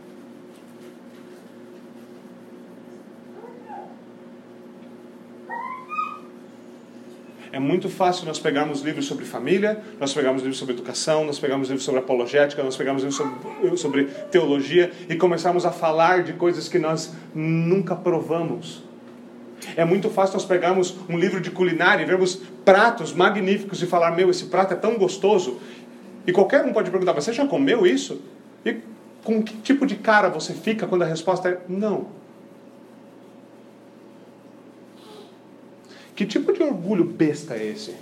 [7.52, 11.68] É muito fácil nós pegarmos livros sobre família, nós pegarmos livros sobre educação, nós pegarmos
[11.68, 16.66] livros sobre apologética, nós pegarmos livros sobre, sobre teologia e começarmos a falar de coisas
[16.66, 18.82] que nós nunca provamos.
[19.76, 24.10] É muito fácil nós pegarmos um livro de culinária e vermos pratos magníficos e falar:
[24.10, 25.60] Meu, esse prato é tão gostoso.
[26.26, 28.20] E qualquer um pode perguntar: Você já comeu isso?
[28.64, 28.76] E
[29.24, 32.06] com que tipo de cara você fica quando a resposta é não?
[36.14, 37.94] Que tipo de orgulho besta é esse?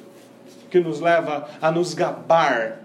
[0.71, 2.81] Que nos leva a nos gabar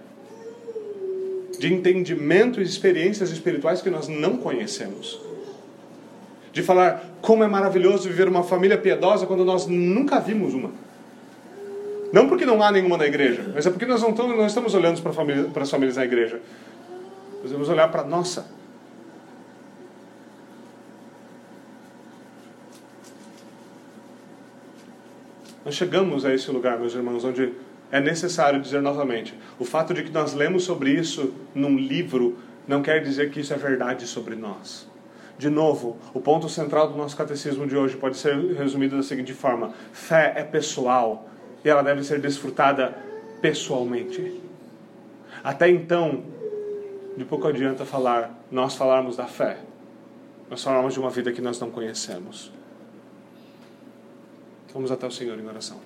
[1.57, 5.19] de entendimento e experiências espirituais que nós não conhecemos.
[6.55, 10.71] De falar como é maravilhoso viver uma família piedosa quando nós nunca vimos uma.
[12.13, 15.01] Não porque não há nenhuma na igreja, mas é porque nós não estamos, estamos olhando
[15.01, 16.39] para, família, para as famílias na igreja.
[17.43, 18.45] Nós vamos olhar para a nossa.
[25.65, 27.51] Nós chegamos a esse lugar, meus irmãos, onde
[27.91, 32.81] é necessário dizer novamente: o fato de que nós lemos sobre isso num livro não
[32.81, 34.94] quer dizer que isso é verdade sobre nós.
[35.37, 39.33] De novo, o ponto central do nosso catecismo de hoje pode ser resumido da seguinte
[39.33, 41.27] forma: fé é pessoal
[41.63, 42.97] e ela deve ser desfrutada
[43.41, 44.41] pessoalmente.
[45.43, 46.23] Até então,
[47.17, 49.57] de pouco adianta falar, nós falarmos da fé.
[50.49, 52.51] Nós falamos de uma vida que nós não conhecemos.
[54.73, 55.79] Vamos até o Senhor em oração.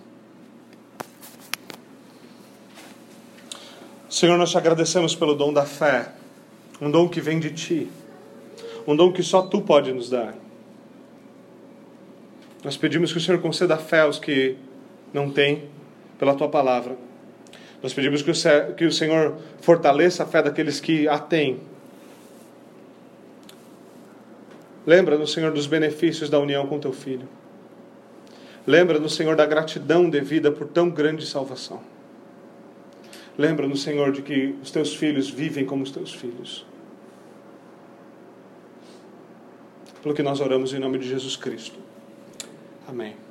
[4.09, 6.11] Senhor, nós te agradecemos pelo dom da fé,
[6.81, 7.89] um dom que vem de ti,
[8.87, 10.35] um dom que só tu pode nos dar.
[12.63, 14.57] Nós pedimos que o Senhor conceda fé aos que
[15.13, 15.69] não têm,
[16.17, 16.97] pela tua palavra.
[17.81, 21.61] Nós pedimos que o, Senhor fortaleça a fé daqueles que a têm.
[24.85, 27.27] Lembra-nos, Senhor, dos benefícios da união com teu filho.
[28.67, 31.79] Lembra-nos, Senhor, da gratidão devida por tão grande salvação.
[33.37, 36.65] Lembra-nos, Senhor, de que os teus filhos vivem como os teus filhos.
[40.01, 41.77] Pelo que nós oramos em nome de Jesus Cristo.
[42.87, 43.28] Amém.